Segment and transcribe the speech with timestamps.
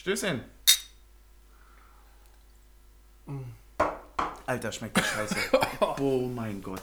[0.00, 0.40] Stößchen.
[4.46, 5.36] Alter, schmeckt das scheiße.
[6.00, 6.80] oh mein Gott.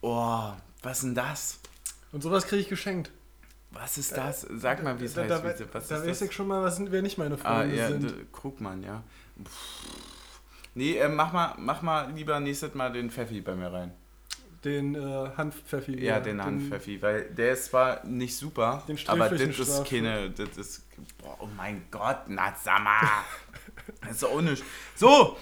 [0.00, 0.50] Oh,
[0.82, 1.60] was ist denn das?
[2.12, 3.10] Und sowas kriege ich geschenkt.
[3.72, 4.46] Was ist das?
[4.52, 5.30] Sag mal, wie es da, heißt.
[5.30, 6.28] Da, wie, was da ist weiß das?
[6.28, 8.32] ich schon mal, was sind, wer nicht meine Ah, Freunde ja, sind.
[8.32, 9.02] Krugmann, ja.
[9.44, 9.84] Pff.
[10.74, 13.92] Nee, äh, mach, mal, mach mal lieber nächstes Mal den Pfeffi bei mir rein.
[14.64, 16.04] Den äh, Hanfpfeffi.
[16.04, 20.30] Ja, den Handpfeffi, weil der ist zwar nicht super, Den aber das sträflichen ist keine,
[20.30, 20.86] das ist,
[21.18, 23.00] boah, oh mein Gott, na sag mal,
[24.02, 24.62] das ist auch nicht.
[24.96, 25.38] So,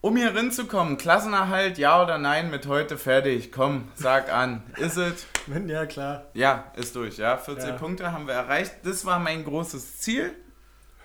[0.00, 5.26] um hier reinzukommen, Klassenerhalt, ja oder nein, mit heute fertig, komm, sag an, ist es?
[5.46, 6.26] Wenn, ja, klar.
[6.32, 7.74] Ja, ist durch, ja, 14 Ja.
[7.76, 10.32] Punkte haben wir erreicht, das war mein großes Ziel.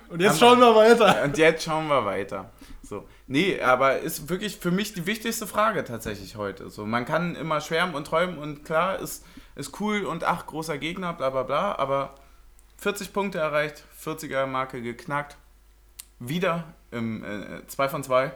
[0.07, 1.23] Und jetzt Haben schauen wir weiter.
[1.23, 2.51] Und jetzt schauen wir weiter.
[2.91, 3.07] So.
[3.25, 6.69] Nee, aber ist wirklich für mich die wichtigste Frage tatsächlich heute.
[6.69, 9.23] So, man kann immer schwärmen und träumen und klar, ist,
[9.55, 12.15] ist cool und ach, großer Gegner, bla bla bla, aber
[12.79, 15.37] 40 Punkte erreicht, 40er Marke geknackt.
[16.19, 17.23] Wieder im
[17.65, 18.33] 2 von 2.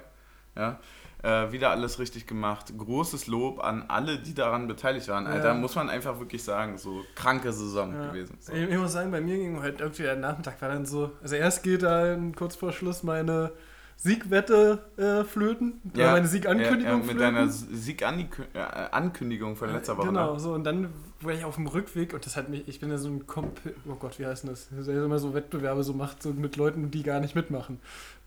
[0.56, 0.80] Ja.
[1.22, 2.72] Äh, wieder alles richtig gemacht.
[2.78, 5.28] Großes Lob an alle, die daran beteiligt waren.
[5.28, 5.53] Alter, Ja.
[5.53, 8.08] muss man einfach wirklich sagen, so kranke Saison Ja.
[8.08, 8.38] gewesen.
[8.39, 8.53] So.
[8.53, 11.11] Ich, ich muss sagen, bei mir ging heute irgendwie der Nachmittag war dann so.
[11.22, 13.52] Also erst geht dann kurz vor Schluss meine
[13.98, 15.82] Siegwette äh, flöten.
[15.94, 17.20] oder meine Siegankündigung ja, ja, mit flöten.
[17.20, 20.08] deiner Siegankündigung von letzter Woche.
[20.08, 20.40] Genau, ne?
[20.40, 20.90] so und dann
[21.22, 23.60] war ich auf dem Rückweg und das hat mich, ich bin ja so ein Komp
[23.88, 24.68] oh Gott, wie heißt denn das?
[24.86, 27.80] Ja immer so Wettbewerbe so macht, so mit Leuten, die gar nicht mitmachen.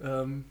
[0.03, 0.45] Ähm,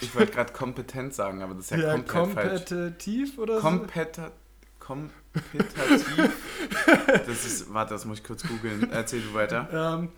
[0.00, 2.64] Ich wollte gerade kompetent sagen, aber das ist ja, ja, komplett falsch.
[2.68, 3.60] kompetitiv oder so?
[3.62, 4.30] Kompeta
[4.78, 6.30] kompetitiv.
[7.06, 8.90] das ist, warte, das muss ich kurz googeln.
[8.90, 9.68] Erzähl du weiter.
[9.72, 10.08] Ähm,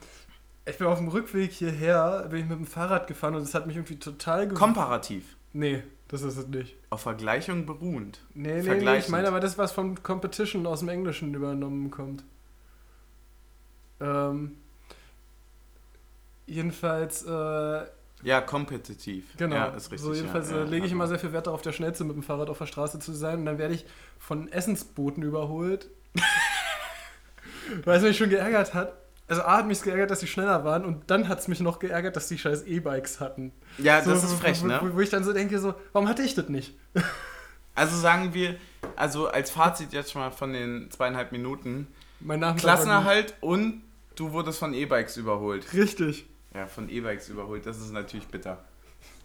[0.65, 3.67] ich bin auf dem Rückweg hierher, bin ich mit dem Fahrrad gefahren und das hat
[3.67, 5.37] mich irgendwie total Komparativ.
[5.53, 6.77] Nee, das ist es nicht.
[6.91, 8.21] Auf Vergleichung beruhend.
[8.35, 12.25] Nee, nee, nee, ich meine aber das, was von Competition aus dem Englischen übernommen kommt.
[14.01, 14.57] Ähm,
[16.47, 17.85] jedenfalls, äh,
[18.23, 19.37] Ja, kompetitiv.
[19.37, 20.01] genau, Ja, ist richtig.
[20.01, 22.15] so jedenfalls ja, äh, ja, lege ich immer sehr viel Wert darauf, der Schnellste mit
[22.17, 23.85] dem Fahrrad auf der Straße zu sein und dann werde ich
[24.19, 25.89] von Essensbooten überholt.
[27.85, 28.93] Weil es mich schon geärgert hat.
[29.33, 31.79] Also A hat mich geärgert, dass sie schneller waren und dann hat es mich noch
[31.79, 33.51] geärgert, dass die scheiß E-Bikes hatten.
[33.79, 34.79] Ja, So, das ist frech, wo, ne?
[34.83, 36.75] Wo, wo ich dann so denke, so, warum hatte ich das nicht?
[37.75, 38.57] Also sagen wir,
[38.95, 41.87] also als Fazit jetzt schon mal von den zweieinhalb Minuten.
[42.21, 43.83] Mein war Klassenerhalt und
[44.17, 45.73] du wurdest von E-Bikes überholt.
[45.73, 46.27] Richtig.
[46.55, 48.63] Ja, von E-Bikes überholt, das ist natürlich bitter.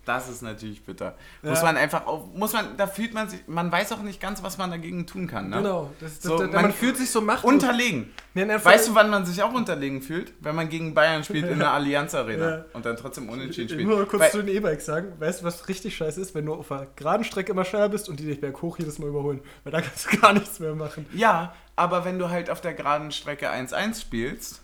[0.08, 1.16] Das ist natürlich bitter.
[1.42, 1.66] Muss Ja.
[1.66, 4.58] man einfach auf, muss man, da fühlt man sich, man weiß auch nicht ganz, was
[4.58, 5.58] man dagegen tun kann, ne?
[5.58, 5.92] Genau.
[6.00, 7.52] Das, das, So, man- man, fühlt sich so machtlos.
[7.54, 8.14] Unterlegen.
[8.34, 10.32] Nee, Weißt du, wann man sich auch unterlegen fühlt?
[10.40, 12.66] Wenn man gegen Bayern spielt in der Allianz Arena Ja.
[12.74, 13.88] und dann trotzdem unentschieden Ich spielt.
[13.90, 15.12] will nur kurz Weil- zu den E-Bikes sagen.
[15.20, 18.08] Weißt du, was richtig scheiße ist, wenn du auf der geraden Strecke immer schneller bist
[18.08, 19.42] und die dich berghoch jedes Mal überholen?
[19.66, 21.06] Weil da kannst du gar nichts mehr machen.
[21.14, 24.62] ja, aber wenn du halt auf der geraden Strecke 1-1 spielst,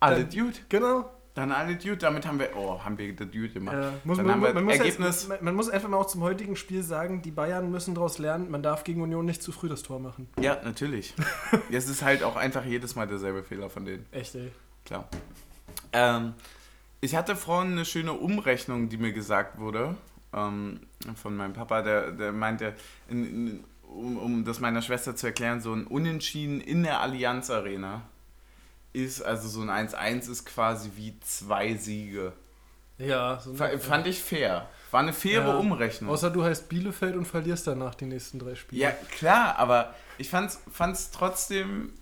[0.00, 0.58] alle Dude.
[0.68, 1.10] Genau.
[1.34, 3.76] Dann alle Dude, damit haben wir, oh, haben wir das Dude gemacht.
[3.76, 5.96] Äh, muss, dann man, haben wir man, muss Ergebnis, jetzt, man, man muss einfach mal
[5.96, 9.42] auch zum heutigen Spiel sagen, die Bayern müssen daraus lernen, man darf gegen Union nicht
[9.42, 10.28] zu früh das Tor machen.
[10.40, 11.12] ja, natürlich.
[11.72, 14.06] es ist halt auch einfach jedes Mal derselbe Fehler von denen.
[14.12, 14.52] Echt, ey.
[14.84, 15.08] Klar.
[15.92, 16.34] Ähm,
[17.00, 19.96] ich hatte vorhin eine schöne Umrechnung, die mir gesagt wurde
[20.32, 20.80] ähm,
[21.16, 22.74] von meinem Papa, der, der meinte,
[23.08, 27.50] in, in, um, um das meiner Schwester zu erklären, so ein Unentschieden in der Allianz
[27.50, 28.02] Arena
[28.94, 32.32] ist, also so ein 1-1 ist quasi wie zwei Siege.
[32.96, 34.68] Ja, so Fa- Fand ich fair.
[34.92, 35.56] War eine faire Ja.
[35.56, 36.08] Umrechnung.
[36.10, 38.80] Außer du heißt Bielefeld und verlierst danach die nächsten drei Spiele.
[38.82, 41.92] Ja, klar, aber ich fand's, fand's trotzdem,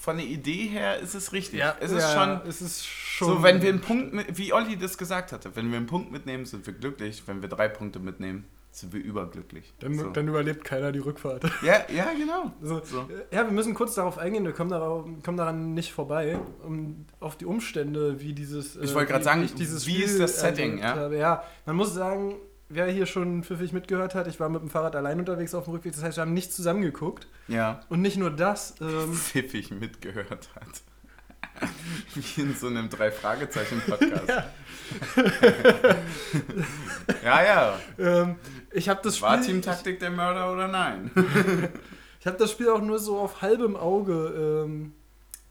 [0.00, 1.62] von der Idee her ist es richtig.
[1.80, 3.28] es ist ja, schon, es ist schon.
[3.28, 6.10] so, wenn wir einen Punkt, mit, wie Olli das gesagt hatte, wenn wir einen Punkt
[6.10, 7.24] mitnehmen, sind wir glücklich.
[7.26, 9.72] Wenn wir drei Punkte mitnehmen, sind wir überglücklich.
[9.80, 10.10] Dann, so.
[10.10, 11.44] dann überlebt keiner die Rückfahrt.
[11.62, 12.52] ja, ja, genau.
[12.62, 13.00] So, So.
[13.02, 17.06] äh, Ja, wir müssen kurz darauf eingehen, wir kommen, darauf, kommen daran nicht vorbei, um,
[17.20, 18.76] auf die Umstände, wie dieses.
[18.76, 21.18] Ich äh, wollte gerade sagen, dieses wie Spiel ist das Setting, erlebt ja?
[21.18, 22.36] Ja, man muss sagen,
[22.68, 25.74] wer hier schon pfiffig mitgehört hat, ich war mit dem Fahrrad allein unterwegs auf dem
[25.74, 27.26] Rückweg, das heißt, wir haben nicht zusammen geguckt.
[27.48, 27.80] Ja.
[27.88, 30.82] Und nicht nur das, ähm, Pfiffig mitgehört hat.
[32.14, 34.28] Wie in so einem Drei-Fragezeichen-Podcast.
[35.14, 35.24] Ja.
[37.42, 37.80] ja, ja.
[37.98, 38.36] ähm,
[38.72, 39.52] ich habe das War Spiel.
[39.52, 41.10] Teamtaktik der Mörder oder nein?
[42.20, 44.94] Ich habe das Spiel auch nur so auf halbem Auge ähm,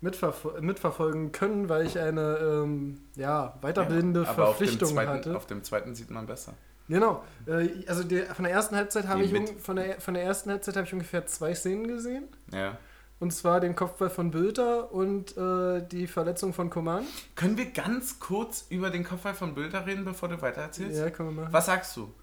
[0.02, 5.36] mitverfol mitverfolgen können, weil ich eine ähm, ja, weiterbildende Ja, aber auf Verpflichtung zweiten, hatte.
[5.36, 6.54] Auf dem zweiten sieht man besser.
[6.90, 7.24] Genau.
[7.46, 9.62] Äh, also der, von der ersten Halbzeit habe ich mit.
[9.62, 12.26] von der, von der ersten Halbzeit habe ich ungefähr zwei Szenen gesehen.
[12.54, 12.78] Ja.
[13.20, 17.04] Und zwar den Kopfball von Bülter und äh, die Verletzung von Koman.
[17.36, 21.00] Können wir ganz kurz über den Kopfball von Bilder reden, bevor du weitererzählst?
[21.00, 21.54] Ja, können wir machen.
[21.54, 22.14] Was sagst du?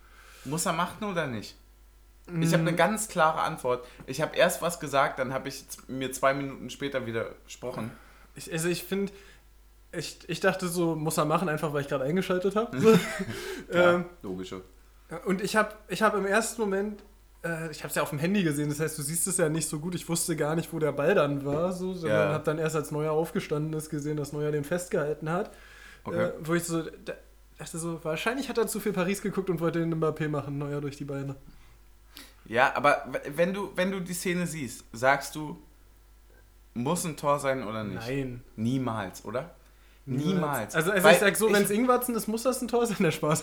[0.44, 1.56] Muss er machen oder nicht?
[2.40, 3.84] Ich habe Mm, eine ganz klare Antwort.
[4.06, 7.90] Ich habe erst was gesagt, dann habe ich mir zwei Minuten später widersprochen.
[8.34, 9.12] ich, also ich finde,
[9.92, 12.76] ich, ich dachte so, muss er machen, einfach weil ich gerade eingeschaltet habe.
[13.72, 14.62] Ja, ähm, logische.
[15.26, 17.02] und ich habe ich hab im ersten Moment,
[17.44, 19.48] äh, ich habe es ja auf dem Handy gesehen, das heißt, du siehst es ja
[19.48, 19.94] nicht so gut.
[19.94, 22.32] Ich wusste gar nicht, wo der Ball dann war, so, sondern Ja.
[22.34, 25.50] habe dann erst als Neuer aufgestanden ist gesehen, dass Neuer den festgehalten hat.
[26.04, 26.24] Okay.
[26.24, 27.12] Äh, wo ich so da,
[27.58, 30.80] dachte so, wahrscheinlich hat er zu viel Paris geguckt und wollte den Mbappé machen, Neuer
[30.80, 31.36] durch die Beine.
[32.46, 35.56] Ja, aber wenn du, wenn du die Szene siehst, sagst du,
[36.74, 38.06] muss ein Tor sein oder nicht?
[38.06, 38.42] Nein.
[38.56, 39.54] Niemals, oder?
[40.06, 40.74] Niemals.
[40.74, 42.98] Also, also Weil ich sag so, wenn es Ingwarzen ist, muss das ein Tor sein,
[43.00, 43.42] der Spaß.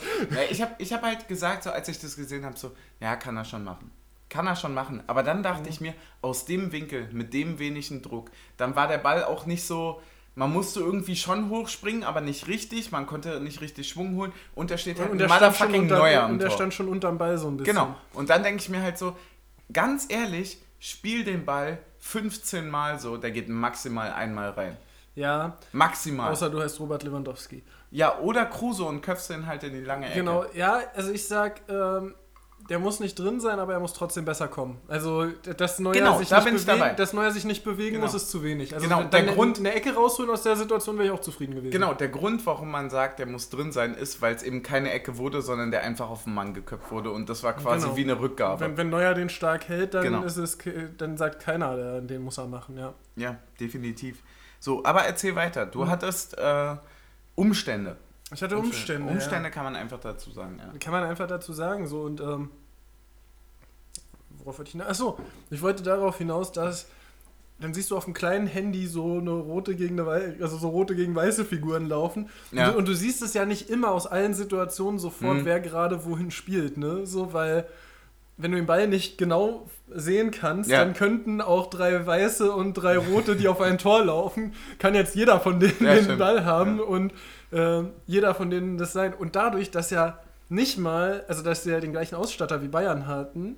[0.50, 3.36] Ich habe ich hab halt gesagt, so als ich das gesehen habe, so, ja, kann
[3.36, 3.90] er schon machen.
[4.28, 5.02] Kann er schon machen.
[5.08, 8.98] Aber dann dachte ich mir, aus dem Winkel, mit dem wenigen Druck, dann war der
[8.98, 10.00] Ball auch nicht so.
[10.34, 12.90] Man musste irgendwie schon hochspringen, aber nicht richtig.
[12.92, 14.32] Man konnte nicht richtig Schwung holen.
[14.54, 16.56] Und da steht halt Und ein der, schon, motherfucking unter, Neuer am und der Tor.
[16.56, 17.74] stand schon unterm Ball so ein bisschen.
[17.74, 17.94] Genau.
[18.14, 19.14] Und dann denke ich mir halt so,
[19.72, 24.76] ganz ehrlich, spiel den Ball 15 Mal so, der geht maximal einmal rein.
[25.14, 26.32] Ja, Maximal.
[26.32, 27.62] außer du heißt Robert Lewandowski.
[27.90, 30.14] ja, oder Kruse und köpfst den halt in die lange Ecke.
[30.20, 32.14] Genau, ja, also ich sag, ähm,
[32.70, 34.78] der muss nicht drin sein, aber er muss trotzdem besser kommen.
[34.86, 35.26] Also,
[35.56, 36.94] dass Neuer, Genau, sich, da nicht bewegen, dabei.
[36.94, 38.06] dass Neuer sich nicht bewegen Genau.
[38.06, 38.72] muss, ist zu wenig.
[38.72, 41.72] Also, Genau, der Grund- eine Ecke rausholen aus der Situation wäre ich auch zufrieden gewesen.
[41.72, 44.92] Genau, der Grund, warum man sagt, der muss drin sein, ist, weil es eben keine
[44.92, 47.96] Ecke wurde, sondern der einfach auf den Mann geköpft wurde und das war quasi Genau.
[47.96, 48.60] wie eine Rückgabe.
[48.60, 50.22] Wenn, wenn Neuer den stark hält, dann Genau.
[50.22, 50.56] ist es,
[50.98, 52.94] dann sagt keiner, der, den muss er machen, ja.
[53.16, 54.22] ja, definitiv.
[54.62, 55.66] So, aber erzähl weiter.
[55.66, 56.76] Du hattest äh,
[57.34, 57.96] Umstände.
[58.32, 59.10] Ich hatte Umstände.
[59.10, 60.66] Umstände kann man einfach dazu sagen, ja.
[60.72, 60.78] Ja.
[60.78, 62.48] Kann man einfach dazu sagen, so und ähm,
[64.38, 64.88] worauf wollte ich hinaus?
[64.88, 65.18] Achso,
[65.50, 66.86] ich wollte darauf hinaus, dass
[67.58, 70.94] dann siehst du auf dem kleinen Handy so eine rote gegen eine also so rote
[70.94, 72.28] gegen weiße Figuren laufen.
[72.52, 72.66] Ja.
[72.68, 75.44] Und, du, und du siehst es ja nicht immer aus allen Situationen sofort, Mhm.
[75.44, 77.04] wer gerade wohin spielt, ne?
[77.04, 77.66] So, weil
[78.36, 80.78] wenn du den Ball nicht genau sehen kannst, Ja.
[80.84, 85.14] dann könnten auch drei weiße und drei rote, die auf ein Tor laufen, kann jetzt
[85.14, 86.18] jeder von denen Ja, den stimmt.
[86.18, 86.84] Ball haben Ja.
[86.84, 87.12] und
[87.52, 89.12] äh, jeder von denen das sein.
[89.14, 90.18] Und dadurch, dass ja
[90.48, 93.56] nicht mal, also dass sie ja den gleichen Ausstatter wie Bayern hatten,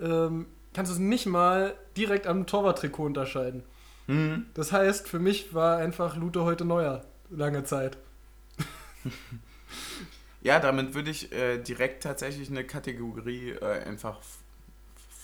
[0.00, 3.62] ähm, kannst du es nicht mal direkt am Torwarttrikot unterscheiden.
[4.08, 4.46] Mhm.
[4.54, 7.96] Das heißt, für mich war einfach Lute heute neuer, lange Zeit.
[10.48, 14.18] Ja, damit würde ich äh, direkt tatsächlich eine Kategorie äh, einfach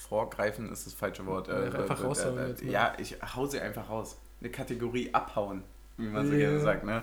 [0.09, 1.49] vorgreifen, ist das falsche Wort.
[1.49, 2.71] Äh, Ja, einfach äh, raushauen äh, jetzt mal.
[2.71, 4.19] ja, ich hau sie einfach raus.
[4.41, 5.63] Eine Kategorie abhauen,
[5.97, 6.39] wie man so Ja.
[6.41, 6.85] gerne sagt.
[6.85, 7.03] Ne?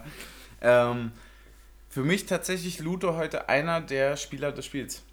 [0.62, 1.12] Ähm,
[1.90, 5.04] für mich tatsächlich Luto heute einer der Spieler des Spiels.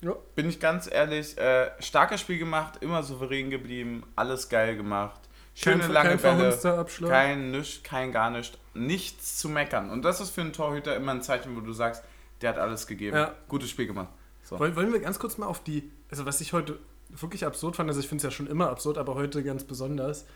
[0.00, 0.14] Ja.
[0.34, 5.20] Bin ich ganz ehrlich, äh, starkes Spiel gemacht, immer souverän geblieben, alles geil gemacht.
[5.54, 6.86] Schöne kein, lange kein Bälle.
[7.08, 8.58] Kein Nisch, kein gar nicht.
[8.74, 9.90] Nichts zu meckern.
[9.90, 12.02] Und das ist für einen Torhüter immer ein Zeichen, wo du sagst,
[12.42, 13.16] der hat alles gegeben.
[13.16, 13.34] Ja.
[13.48, 14.08] Gutes Spiel gemacht.
[14.42, 14.58] So.
[14.58, 16.78] Wollen, wollen wir ganz kurz mal auf die, also was ich heute
[17.08, 20.26] wirklich absurd fand, also ich finde es ja schon immer absurd, aber heute ganz besonders,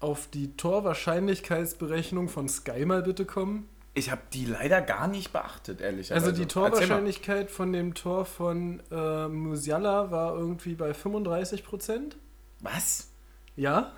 [0.00, 3.68] auf die Torwahrscheinlichkeitsberechnung von Sky mal bitte kommen?
[3.94, 6.26] Ich habe die leider gar nicht beachtet, ehrlicherweise.
[6.26, 6.70] Also die mal.
[6.70, 12.16] Torwahrscheinlichkeit von dem Tor von äh, Musiala war irgendwie bei 35 Prozent.
[12.60, 13.08] Was?
[13.56, 13.92] Ja.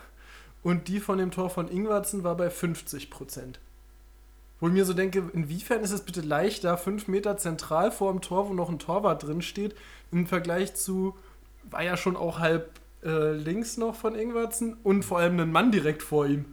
[0.62, 3.61] Und die von dem Tor von Ingwarzen war bei 50 Prozent.
[4.61, 8.21] Wo ich mir so denke, inwiefern ist es bitte leichter, fünf Meter zentral vor dem
[8.21, 9.75] Tor, wo noch ein Torwart drin steht,
[10.12, 11.17] im Vergleich zu,
[11.71, 12.71] war ja schon auch halb
[13.03, 16.45] äh, links noch von Ingwarzen und vor allem ein Mann direkt vor ihm.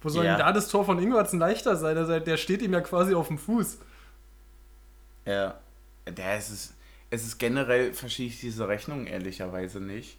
[0.00, 0.36] Wo soll Ja.
[0.36, 1.96] denn da das Tor von Ingwarzen leichter sein?
[1.98, 3.78] Also der steht ihm ja quasi auf dem Fuß.
[5.26, 5.58] Ja.
[6.06, 6.74] Der ist es.
[7.10, 10.18] Es ist generell, verstehe ich diese Rechnung ehrlicherweise nicht.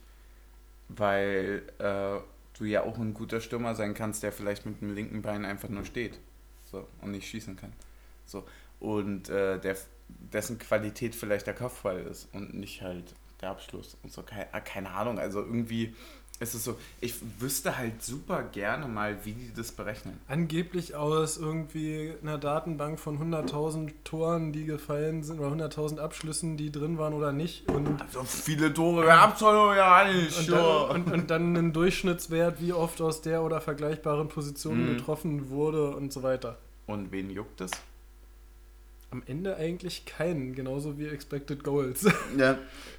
[0.88, 2.20] Weil äh,
[2.58, 5.68] du ja auch ein guter Stürmer sein kannst, der vielleicht mit dem linken Bein einfach
[5.68, 6.18] nur steht.
[6.70, 7.72] So, und nicht schießen kann.
[8.24, 8.44] So.
[8.80, 9.76] Und äh, der,
[10.08, 14.22] dessen Qualität vielleicht der Kopfball ist und nicht halt der Abschluss und so.
[14.22, 15.18] Keine, keine Ahnung.
[15.18, 15.94] Also irgendwie
[16.38, 16.76] ist es so.
[17.00, 20.18] Ich wüsste halt super gerne mal, wie die das berechnen.
[20.28, 26.70] Angeblich aus irgendwie einer Datenbank von 100.000 Toren, die gefallen sind, oder 100.000 Abschlüssen, die
[26.70, 27.70] drin waren oder nicht.
[27.70, 30.38] Und, So viele Tore gab's doch ja nicht.
[30.38, 34.96] und, dann, und, und dann einen Durchschnittswert, wie oft aus der oder vergleichbaren Position Mhm.
[34.96, 36.58] getroffen wurde und so weiter.
[36.86, 37.70] Und wen juckt es?
[39.10, 42.06] Am Ende eigentlich keinen, genauso wie Expected Goals.
[42.36, 42.58] Ja.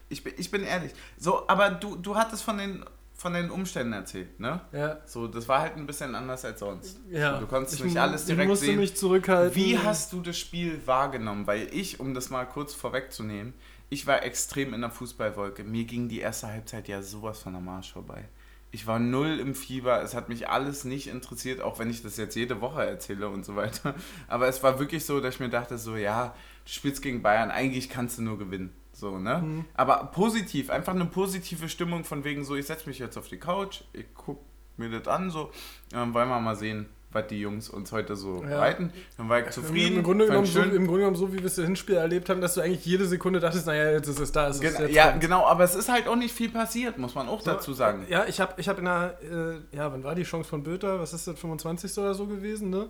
[0.10, 0.94] Ich bin, ich bin ehrlich.
[1.18, 2.84] So, aber du, du hattest von den,
[3.18, 4.62] von den Umständen erzählt, ne?
[4.72, 7.00] ja, So, das war halt ein bisschen anders als sonst.
[7.10, 7.34] ja.
[7.34, 8.80] So, du konntest Ich nicht alles direkt Ich musste sehen.
[8.80, 9.56] mich zurückhalten.
[9.56, 11.48] Wie hast du das Spiel wahrgenommen?
[11.48, 13.54] Weil ich, um das mal kurz vorwegzunehmen,
[13.90, 15.64] ich war extrem in der Fußballwolke.
[15.64, 18.26] Mir ging die erste Halbzeit ja sowas von am Arsch vorbei.
[18.70, 22.18] Ich war null im Fieber, es hat mich alles nicht interessiert, auch wenn ich das
[22.18, 23.96] jetzt jede Woche erzähle und so weiter.
[24.28, 27.50] Aber es war wirklich so, dass ich mir dachte, so, ja, du spielst gegen Bayern,
[27.50, 28.74] eigentlich kannst du nur gewinnen.
[28.98, 29.38] So, ne?
[29.44, 29.66] Mhm.
[29.76, 33.38] Aber positiv, einfach eine positive Stimmung von wegen so, ich setze mich jetzt auf die
[33.38, 34.42] Couch, ich gucke
[34.78, 35.52] mir das an, so,
[35.94, 38.58] ähm, wollen wir mal sehen, was die Jungs uns heute so Ja.
[38.58, 38.92] reiten.
[39.18, 39.98] Dann war ich zufrieden.
[39.98, 40.62] Im Grunde, genommen so.
[40.62, 43.06] Im Grunde genommen so, wie wir es im Hinspiel erlebt haben, dass du eigentlich jede
[43.06, 45.22] Sekunde dachtest, naja, jetzt ist es da, es ist Gen jetzt ja, kommt.
[45.22, 48.06] genau, aber es ist halt auch nicht viel passiert, muss man auch dazu sagen.
[48.10, 51.00] Ja, ich habe ich hab in der, äh, ja, wann war die Chance von Böter?
[51.00, 51.96] Was ist das, 25.
[52.00, 52.90] oder so gewesen, ne?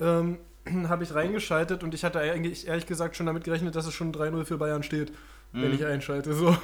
[0.00, 0.38] Ähm,
[0.88, 4.12] habe ich reingeschaltet und ich hatte eigentlich ehrlich gesagt schon damit gerechnet, dass es schon
[4.12, 5.12] 3-0 für Bayern steht,
[5.52, 5.74] wenn Mhm.
[5.74, 6.34] ich einschalte.
[6.34, 6.56] So.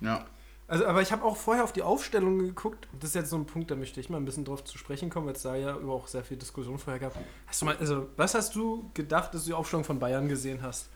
[0.00, 0.26] Ja.
[0.68, 2.88] Also, aber ich habe auch vorher auf die Aufstellung geguckt.
[2.98, 5.10] Das ist jetzt so ein Punkt, da möchte ich mal ein bisschen drauf zu sprechen
[5.10, 7.14] kommen, weil es da ja über auch sehr viel Diskussion vorher gab.
[7.46, 10.62] Hast du mal, also, was hast du gedacht, dass du die Aufstellung von Bayern gesehen
[10.62, 10.88] hast?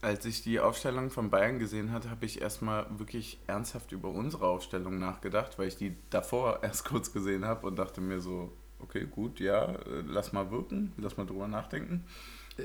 [0.00, 4.46] Als ich die Aufstellung von Bayern gesehen hatte, habe ich erstmal wirklich ernsthaft über unsere
[4.48, 8.50] Aufstellung nachgedacht, weil ich die davor erst kurz gesehen habe und dachte mir so,
[8.80, 12.04] okay, gut, ja, äh, lass mal wirken, lass mal drüber nachdenken.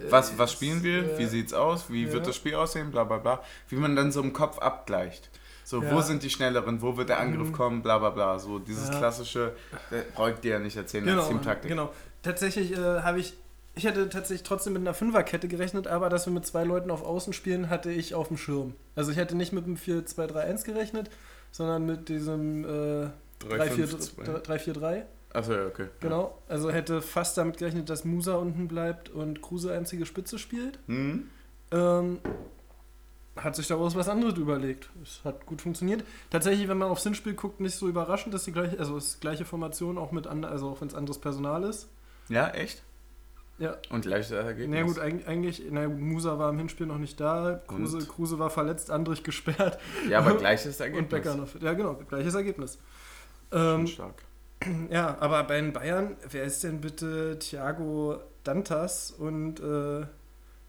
[0.10, 1.14] Was, was spielen wir?
[1.16, 1.90] Äh, Wie sieht's aus?
[1.90, 2.92] Wie wird das Spiel aussehen?
[2.92, 3.42] Bla bla bla.
[3.70, 5.30] Wie man dann so im Kopf abgleicht.
[5.64, 6.02] So, wo Ja.
[6.02, 6.82] sind die Schnelleren?
[6.82, 7.54] Wo wird der Angriff Mhm.
[7.54, 7.82] kommen?
[7.84, 8.40] Bla bla bla.
[8.40, 8.98] So dieses Ja.
[8.98, 9.54] klassische,
[9.92, 11.70] äh, brauche ich dir ja nicht erzählen Genau, als Teamtaktik.
[11.70, 11.92] genau.
[12.24, 13.34] Tatsächlich äh, habe ich,
[13.76, 17.04] ich hätte tatsächlich trotzdem mit einer Fünferkette gerechnet, aber dass wir mit zwei Leuten auf
[17.04, 18.76] Außen spielen, hatte ich auf dem Schirm.
[18.96, 21.10] Also ich hätte nicht mit dem 4-2-3-1 gerechnet,
[21.52, 23.10] sondern mit diesem äh,
[23.46, 24.42] 3-5-2.
[24.42, 25.04] 3-4-3.
[25.34, 25.88] Achso, ja, okay.
[26.00, 26.38] Genau.
[26.48, 30.80] Also hätte fast damit gerechnet, dass Musa unten bleibt und Kruse einzige Spitze spielt.
[30.88, 31.30] Hm?
[31.72, 32.20] Ähm,
[33.36, 34.90] hat sich daraus was anderes überlegt.
[35.04, 36.04] Es hat gut funktioniert.
[36.32, 39.22] Tatsächlich, wenn man aufs Hinspiel guckt, nicht so überraschend, dass die gleiche, also es ist
[39.22, 41.88] gleiche Formation auch mit an, also auch wenn es anderes Personal ist.
[42.30, 42.82] Ja, echt?
[43.60, 43.76] Ja.
[43.92, 44.70] Und gleiches Ergebnis?
[44.80, 48.10] Na gut, eig- eigentlich, na gut, Musa war im Hinspiel noch nicht da, Kruse, Und?
[48.10, 49.78] Kruse war verletzt, Andrich gesperrt
[50.10, 51.04] Ja, aber gleiches Ergebnis.
[51.04, 51.48] und Becker noch.
[51.62, 52.80] Ja, genau, gleiches Ergebnis.
[53.52, 54.24] Ähm, stark.
[54.92, 60.06] ja, aber bei den Bayern, wer ist denn bitte Thiago Dantas und äh,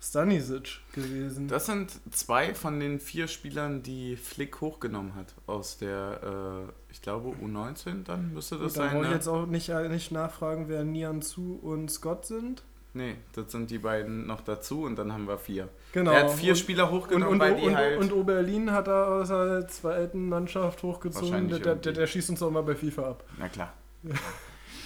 [0.00, 1.48] Stanisic gewesen?
[1.48, 7.02] Das sind zwei von den vier Spielern, die Flick hochgenommen hat aus der, äh, ich
[7.02, 8.96] glaube, U19 dann müsste das Gut, sein.
[8.96, 9.14] ich Ne?
[9.14, 12.62] jetzt auch nicht, äh, nicht nachfragen, wer Nian Zu und Scott sind.
[12.94, 15.68] Nee, das sind die beiden noch dazu und dann haben wir vier.
[15.92, 16.12] Genau.
[16.12, 17.98] Er hat vier und, Spieler und, hochgenommen, und, weil die und, halt.
[17.98, 21.48] und Oberlin hat er aus der zweiten Mannschaft hochgezogen.
[21.48, 23.24] Der, der, der schießt uns auch mal bei FIFA ab.
[23.38, 23.72] na klar.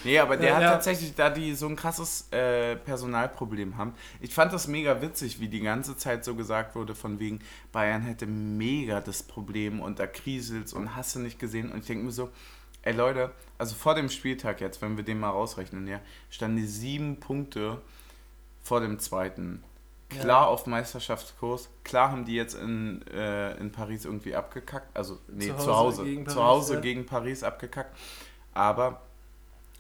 [0.04, 0.71] Nee, aber der Ja, hat ja.
[0.73, 3.94] tatsächlich, da die so ein krasses äh, Personalproblem haben.
[4.21, 7.40] Ich fand das mega witzig, wie die ganze Zeit so gesagt wurde, von wegen,
[7.71, 11.71] Bayern hätte mega das Problem und da kriselt's und hast du nicht gesehen.
[11.71, 12.30] Und ich denke mir so,
[12.82, 16.66] ey Leute, also vor dem Spieltag jetzt, wenn wir den mal rausrechnen, ja, standen die
[16.66, 17.80] sieben Punkte
[18.61, 19.62] vor dem zweiten.
[20.21, 20.47] Klar Ja.
[20.49, 21.69] auf Meisterschaftskurs.
[21.85, 24.97] Klar haben die jetzt in, äh, in Paris irgendwie abgekackt.
[24.97, 26.04] Also, nee, Zu zu Hause Hause.
[26.04, 26.81] gegen zu Paris, Hause ja.
[26.81, 27.97] gegen Paris abgekackt.
[28.54, 29.02] Aber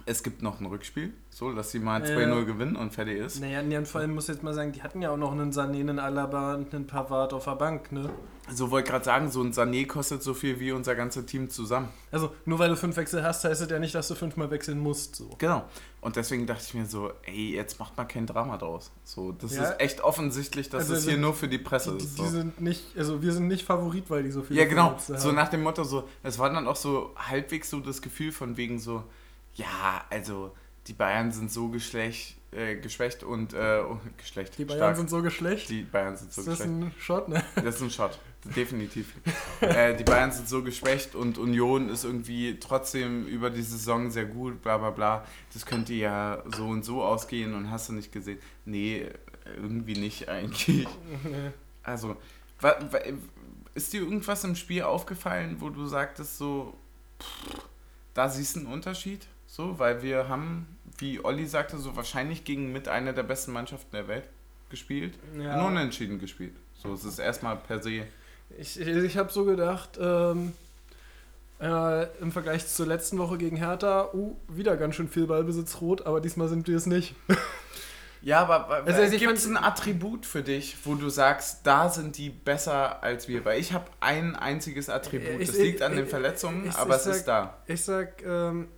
[0.06, 2.16] es gibt noch ein Rückspiel, so dass sie mal Ja.
[2.16, 3.40] 2-0 gewinnen und fertig ist.
[3.40, 5.32] Naja, nee, und vor allem muss ich jetzt mal sagen, die hatten ja auch noch
[5.32, 8.10] einen Sané, einen Alaba und einen Pavard auf der Bank, ne?
[8.50, 11.48] So wollte ich gerade sagen, so ein Sané kostet so viel wie unser ganzes Team
[11.48, 11.88] zusammen.
[12.10, 14.80] Also, nur weil du fünf Wechsel hast, heißt das ja nicht, dass du fünfmal wechseln
[14.80, 15.30] musst, so.
[15.38, 15.64] Genau.
[16.00, 18.90] Und deswegen dachte ich mir so, ey, jetzt macht mal kein Drama draus.
[19.04, 19.62] So, das Ja.
[19.62, 22.18] ist echt offensichtlich, dass Also das hier die- nur für die Presse Die, die, ist.
[22.18, 22.28] die So.
[22.30, 24.96] sind nicht, also wir sind nicht Favorit, weil die so viele Ja, genau.
[24.98, 25.36] So haben.
[25.36, 28.80] nach dem Motto, so, es war dann auch so halbwegs so das Gefühl von wegen
[28.80, 29.04] so,
[29.54, 30.54] ja, also
[30.86, 34.58] die Bayern sind so geschlecht, äh, geschwächt und äh, oh, Geschlecht.
[34.58, 34.96] Die Bayern stark.
[34.96, 35.68] sind so geschlecht.
[35.68, 36.82] die Bayern sind so ist das geschwächt.
[36.82, 37.42] ein Shot, ne?
[37.56, 38.18] Das ist ein Shot,
[38.56, 39.14] definitiv.
[39.60, 44.26] äh, die Bayern sind so geschwächt und Union ist irgendwie trotzdem über die Saison sehr
[44.26, 45.24] gut, bla bla bla.
[45.52, 48.38] Das könnte ja so und so ausgehen und hast du nicht gesehen.
[48.64, 49.06] Nee,
[49.56, 50.86] irgendwie nicht eigentlich.
[51.84, 52.16] Also,
[53.74, 56.74] ist dir irgendwas im Spiel aufgefallen, wo du sagtest so,
[57.20, 57.66] pff,
[58.14, 59.26] da siehst du einen Unterschied?
[59.54, 60.66] So, weil wir haben,
[60.96, 64.24] wie Olli sagte, so wahrscheinlich gegen mit einer der besten Mannschaften der Welt
[64.70, 65.12] gespielt.
[65.38, 65.60] Ja.
[65.60, 66.54] Und unentschieden gespielt.
[66.72, 68.06] So, es ist erstmal per se.
[68.58, 70.54] Ich, ich habe so gedacht, ähm,
[71.60, 76.06] äh, im Vergleich zur letzten Woche gegen Hertha, uh, wieder ganz schön viel Ballbesitz rot,
[76.06, 77.14] aber diesmal sind wir es nicht.
[78.24, 81.66] Ja, aber, aber Also, also ich gibt es ein Attribut für dich, wo du sagst,
[81.66, 83.44] da sind die besser als wir?
[83.44, 85.40] Weil ich habe ein einziges Attribut.
[85.40, 87.58] Ich- das ich- liegt an den Verletzungen, aber es sag- ist da.
[87.66, 88.68] Ich sag, ähm,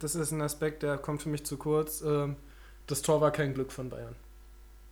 [0.00, 2.02] das ist ein Aspekt, der kommt für mich zu kurz.
[2.02, 2.36] Ähm,
[2.86, 4.14] das Tor war kein Glück von Bayern.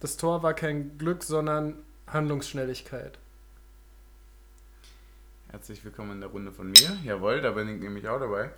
[0.00, 1.74] Das Tor war kein Glück, sondern
[2.06, 3.18] Handlungsschnelligkeit.
[5.50, 6.96] Herzlich willkommen in der Runde von mir.
[7.04, 8.50] Jawohl, da bin ich nämlich auch dabei.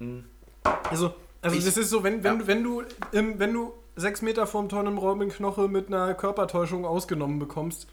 [0.00, 0.24] Mhm.
[0.90, 2.38] Also, also Ich- das ist so, wenn, wenn, Ja.
[2.40, 2.82] du, wenn du
[3.38, 7.86] wenn du sechs Meter vorm Tor einen Robin Knoche mit einer Körpertäuschung ausgenommen bekommst,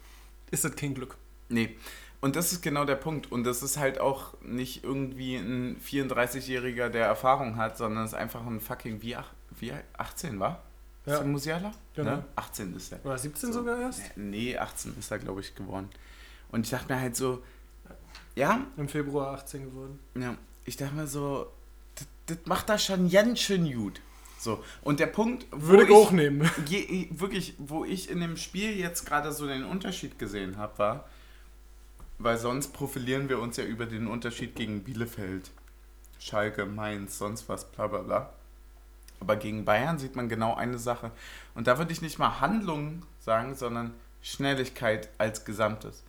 [0.50, 1.16] ist das kein Glück.
[1.48, 1.76] Nee.
[2.24, 3.30] Und das ist genau der Punkt.
[3.30, 8.18] Und das ist halt auch nicht irgendwie ein 34-Jähriger, der Erfahrung hat, sondern es ist
[8.18, 10.62] einfach ein fucking, wie, ach- wie 18 war?
[11.04, 11.18] Ist Ja.
[11.18, 11.72] der Musiala?
[11.94, 12.10] Genau.
[12.16, 12.24] Ne?
[12.36, 13.04] 18 ist er.
[13.04, 13.58] Oder 17 So.
[13.60, 14.00] sogar erst?
[14.16, 15.90] Nee, 18 ist er, glaube ich, geworden.
[16.50, 17.42] Und ich dachte mir halt so,
[18.34, 19.98] ja, Im Februar 18 geworden.
[20.18, 21.52] ja, ich dachte mir so,
[22.26, 24.00] das, macht er schon ganz schön gut.
[24.38, 26.50] So, und der Punkt, wo Würde ich auch nehmen.
[26.66, 31.08] je, wirklich, wo ich in dem Spiel jetzt gerade so den Unterschied gesehen habe, war,
[32.18, 35.50] weil sonst profilieren wir uns ja über den Unterschied gegen Bielefeld,
[36.18, 38.32] Schalke, Mainz, sonst was, bla bla bla.
[39.20, 41.10] Aber gegen Bayern sieht man genau eine Sache.
[41.54, 46.02] Und da würde ich nicht mal Handlung sagen, sondern Schnelligkeit als Gesamtes.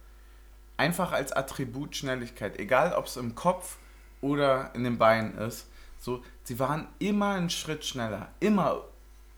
[0.78, 2.60] Einfach als Attribut Schnelligkeit.
[2.60, 3.78] Egal, ob es im Kopf
[4.22, 5.68] oder in den Beinen ist.
[6.00, 8.30] So, sie waren immer einen Schritt schneller.
[8.40, 8.84] Immer.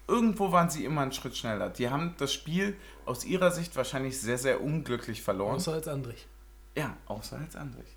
[0.07, 1.69] Irgendwo waren sie immer einen Schritt schneller.
[1.69, 5.55] Die haben das Spiel aus ihrer Sicht wahrscheinlich sehr, sehr unglücklich verloren.
[5.55, 6.27] Außer als Andrich.
[6.77, 7.87] Ja, außer als Andrich.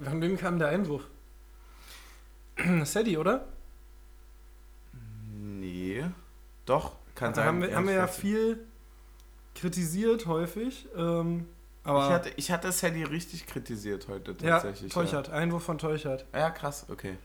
[0.00, 1.06] Von wem kam der Einwurf?
[2.84, 3.46] Sadie, oder?
[5.32, 6.04] Nee.
[6.64, 7.46] Doch, kann sein.
[7.46, 8.58] haben wir, haben wir ja viel
[9.54, 10.88] kritisiert häufig.
[10.96, 11.46] Ähm,
[11.84, 14.92] aber Ich hatte, ich hatte Sadie richtig kritisiert heute ja, tatsächlich.
[14.92, 15.30] Teuchert.
[15.30, 16.26] Einwurf von Teuchert.
[16.32, 17.16] Ja, ja krass, okay.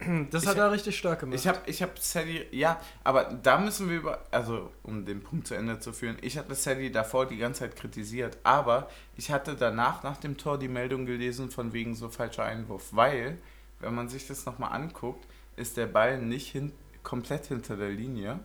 [0.30, 1.38] Das Ich- hat er richtig stark gemacht.
[1.38, 5.46] Ich habe ich hab Sadie, ja, aber da müssen wir über, also um den Punkt
[5.48, 9.56] zu Ende zu führen, ich hatte Sadie davor die ganze Zeit kritisiert, aber ich hatte
[9.56, 13.38] danach, nach dem Tor, die Meldung gelesen von wegen so falscher Einwurf, weil,
[13.80, 15.26] wenn man sich das nochmal anguckt,
[15.56, 18.38] ist der Ball nicht hin, komplett hinter der Linie.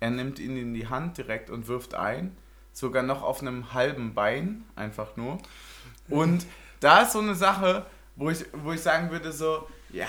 [0.00, 2.34] Er nimmt ihn in die Hand direkt und wirft ein,
[2.72, 5.38] sogar noch auf einem halben Bein, einfach nur.
[6.08, 6.46] Und
[6.80, 7.84] da ist so eine Sache,
[8.16, 10.06] wo ich, wo ich sagen würde, so, ja,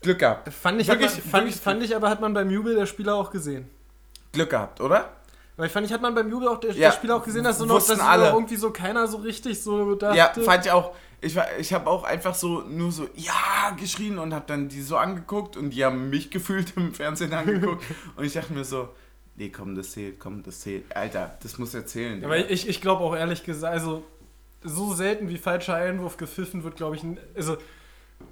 [0.00, 0.52] Glück gehabt.
[0.52, 3.14] fand ich, Wirklich- aber, fand, ich, fand ich aber, hat man beim Jubel der Spieler
[3.14, 3.68] auch gesehen.
[4.32, 5.10] Glück gehabt, oder?
[5.56, 7.42] Weil ich fand, ich hat man beim Jubel auch der, Ja, der Spieler auch gesehen,
[7.44, 8.28] dass so noch, dass alle.
[8.28, 10.16] irgendwie so keiner so richtig so dachte.
[10.16, 10.94] Ja, fand ich auch.
[11.22, 14.82] Ich, war- ich habe auch einfach so nur so, ja, geschrien und habe dann die
[14.82, 17.82] so angeguckt und die haben mich gefühlt im Fernsehen angeguckt.
[18.16, 18.90] und ich dachte mir so,
[19.36, 20.94] nee, komm, das zählt, komm, das zählt.
[20.94, 22.22] Alter, das muss erzählen.
[22.22, 24.04] Aber ich, ich glaube auch ehrlich gesagt, also
[24.62, 27.02] so selten wie falscher Einwurf gepfiffen wird, glaube ich,
[27.34, 27.56] also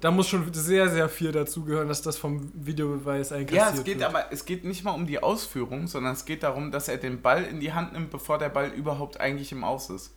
[0.01, 3.99] da muss schon sehr, sehr viel dazugehören, dass das vom Videobeweis einkassiert ja, es geht
[3.99, 4.09] wird.
[4.09, 7.21] aber, es geht nicht mal um die Ausführung, sondern es geht darum, dass er den
[7.21, 10.13] Ball in die Hand nimmt, bevor der Ball überhaupt eigentlich im Aus ist.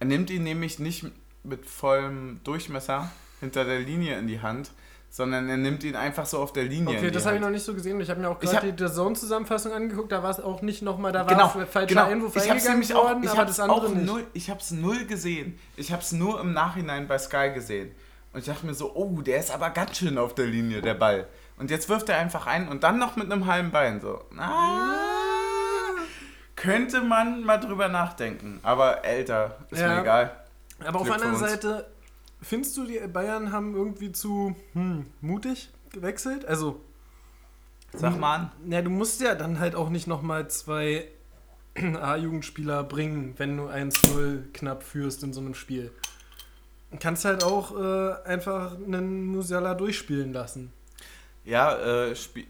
[0.00, 1.06] Er nimmt ihn nämlich nicht
[1.44, 4.72] mit vollem Durchmesser hinter der Linie in die Hand,
[5.14, 7.42] sondern er nimmt ihn einfach so auf der Linie in Okay, die das habe ich
[7.42, 8.00] noch nicht so gesehen.
[8.00, 11.12] Ich habe mir auch gerade hab- die Zone-Zusammenfassung angeguckt, da war es auch nicht nochmal,
[11.12, 12.06] da war Genau, falscher genau.
[12.06, 14.06] Einwurf ich hab's nämlich auch, worden, ich aber das andere auch nicht.
[14.06, 15.58] null, ich hab's null gesehen.
[15.76, 17.92] Ich hab's nur im Nachhinein bei Sky gesehen.
[18.32, 20.94] Und ich dachte mir so, oh, der ist aber ganz schön auf der Linie, der
[20.94, 21.26] Ball.
[21.58, 24.18] Und jetzt wirft er einfach ein und dann noch mit einem halben Bein so.
[24.38, 24.94] Ah,
[26.56, 28.60] könnte man mal drüber nachdenken.
[28.62, 29.88] Aber älter, ist Ja.
[29.96, 30.36] mir egal.
[30.84, 31.48] Aber auf Glück der anderen.
[31.48, 31.86] Seite,
[32.42, 36.44] findest du, die Bayern haben irgendwie zu hm, mutig gewechselt?
[36.44, 36.80] Also,
[37.92, 38.52] Sag mal an.
[38.64, 41.08] na, du musst ja dann halt auch nicht nochmal zwei
[41.74, 45.92] A-Jugendspieler bringen, wenn du 1-0 knapp führst in so einem Spiel.
[46.90, 50.72] Du kannst halt auch äh, einfach einen Musiala durchspielen lassen.
[51.44, 52.46] Ja, äh, spi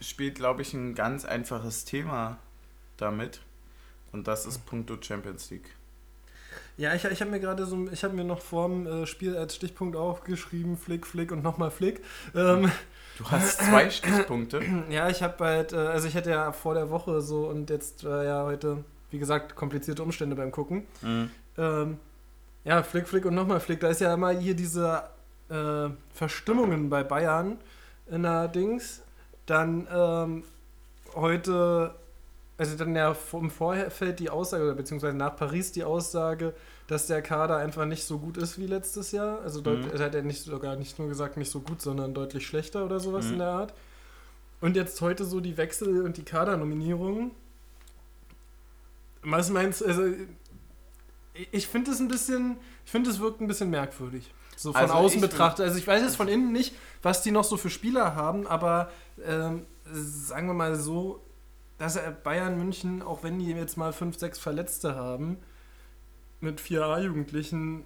[0.00, 2.38] spielt, glaube ich, ein ganz einfaches Thema
[2.98, 3.40] damit.
[4.12, 5.70] Und das ist Punkto Champions League.
[6.78, 9.54] Ja, ich, ich habe mir gerade so, ich habe mir noch vorm äh, Spiel als
[9.56, 12.02] Stichpunkt aufgeschrieben, Flick, Flick und nochmal Flick.
[12.34, 12.70] Ähm,
[13.18, 14.62] Du hast zwei Stichpunkte.
[14.90, 18.04] ja, ich habe halt, äh, also ich hatte ja vor der Woche so und jetzt
[18.04, 20.86] war ja heute, wie gesagt, komplizierte Umstände beim Gucken.
[21.02, 21.30] Mhm.
[21.58, 21.98] Ähm,
[22.64, 23.80] ja, Flick, Flick und nochmal Flick.
[23.80, 25.02] Da ist ja immer hier diese
[25.50, 27.58] äh, Verstimmungen bei Bayern
[28.08, 29.02] in der Dings.
[29.46, 30.44] Dann ähm,
[31.16, 31.94] heute,
[32.58, 36.54] also dann ja im Vorfeld die Aussage, oder beziehungsweise nach Paris die Aussage,
[36.88, 39.40] dass der Kader einfach nicht so gut ist wie letztes Jahr.
[39.42, 39.92] Also Mhm.
[39.98, 43.26] hat er nicht sogar nicht nur gesagt, nicht so gut, sondern deutlich schlechter oder sowas
[43.26, 43.32] Mhm.
[43.34, 43.74] in der Art.
[44.60, 47.30] Und jetzt heute so die Wechsel und die Kadernominierungen.
[49.22, 49.86] Was meinst du?
[49.86, 50.02] Also,
[51.52, 54.32] ich- finde es ein bisschen, ich finde es wirkt ein bisschen merkwürdig.
[54.56, 55.64] So von Also außen betrachtet.
[55.66, 58.90] Also ich weiß jetzt von innen nicht, was die noch so für Spieler haben, aber
[59.24, 61.20] ähm, sagen wir mal so,
[61.78, 65.38] dass er Bayern München, auch wenn die jetzt mal fünf, sechs Verletzte haben,
[66.40, 67.84] mit vier A-Jugendlichen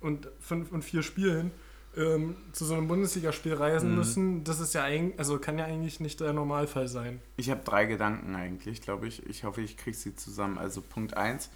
[0.00, 1.52] und fünf und vier Spielen
[1.96, 3.96] ähm, zu so einem Bundesligaspiel reisen Mhm.
[3.96, 7.20] müssen, das ist ja eigentlich, also kann ja eigentlich nicht der Normalfall sein.
[7.36, 9.26] Ich habe drei Gedanken eigentlich, glaube ich.
[9.26, 10.56] Ich hoffe, ich kriege sie zusammen.
[10.58, 11.50] Also Punkt 1.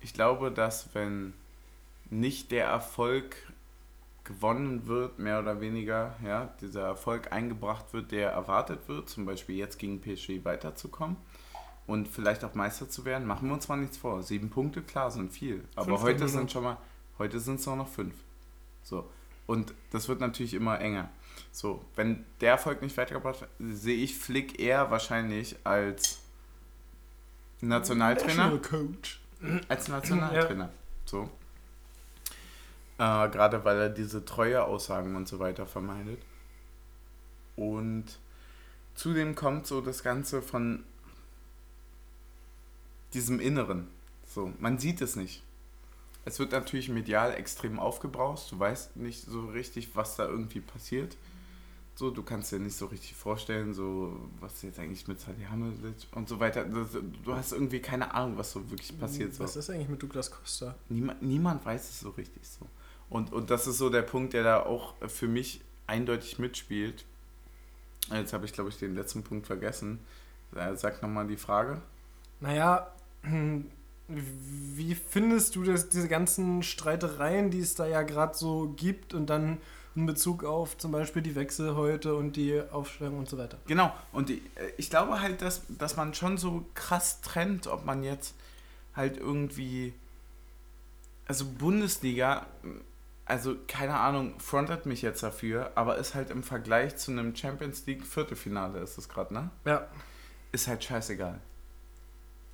[0.00, 1.34] Ich glaube, dass wenn
[2.10, 3.36] nicht der Erfolg
[4.24, 9.56] gewonnen wird, mehr oder weniger, ja, dieser Erfolg eingebracht wird, der erwartet wird, zum Beispiel
[9.56, 11.16] jetzt gegen PSG weiterzukommen
[11.86, 14.22] und vielleicht auch Meister zu werden, machen wir uns mal nichts vor.
[14.22, 15.64] Sieben Punkte, klar, sind viel.
[15.74, 16.76] Aber Fünf heute sind schon mal,
[17.18, 18.14] heute sind es nur noch fünf.
[18.82, 19.08] So.
[19.46, 21.10] Und das wird natürlich immer enger.
[21.50, 26.20] So, wenn der Erfolg nicht weitergebracht wird, sehe ich Flick eher wahrscheinlich als
[27.60, 28.50] Nationaltrainer.
[28.50, 29.20] National Coach.
[29.68, 30.70] Als Nationaltrainer.
[31.04, 31.28] So.
[32.98, 36.22] Äh, Gerade weil er diese Treueaussagen und so weiter vermeidet.
[37.56, 38.04] Und
[38.94, 40.84] zudem kommt so das Ganze von
[43.14, 43.88] diesem Inneren.
[44.26, 45.42] So, man sieht es nicht.
[46.24, 48.52] Es wird natürlich medial extrem aufgebraust.
[48.52, 51.16] Du weißt nicht so richtig, was da irgendwie passiert.
[51.94, 56.28] So, du kannst dir nicht so richtig vorstellen, so was jetzt eigentlich mit Salihamidzic und
[56.28, 56.64] so weiter.
[56.64, 59.38] Du hast irgendwie keine Ahnung, was so wirklich passiert.
[59.38, 59.60] Was so.
[59.60, 60.74] ist eigentlich mit Douglas Costa?
[60.88, 62.66] Niemand, niemand weiß es so richtig so.
[63.10, 67.04] Und, und das ist so der Punkt, der da auch für mich eindeutig mitspielt.
[68.10, 69.98] Jetzt habe ich, glaube ich, den letzten Punkt vergessen.
[70.54, 71.82] Äh, sag nochmal die Frage.
[72.40, 72.90] Naja,
[74.08, 79.26] wie findest du das, diese ganzen Streitereien, die es da ja gerade so gibt und
[79.26, 79.58] dann
[79.94, 83.58] in Bezug auf zum Beispiel die Wechsel heute und die Aufstellung und so weiter?
[83.66, 87.84] Genau, und die, äh, ich glaube halt, dass, dass man schon so krass trennt, ob
[87.84, 88.34] man jetzt
[88.94, 89.92] halt irgendwie,
[91.26, 92.46] also Bundesliga,
[93.24, 97.86] also keine Ahnung, frontet mich jetzt dafür, aber ist halt im Vergleich zu einem Champions
[97.86, 99.50] League Viertelfinale ist es gerade, ne?
[99.64, 99.86] Ja.
[100.52, 101.40] Ist halt scheißegal.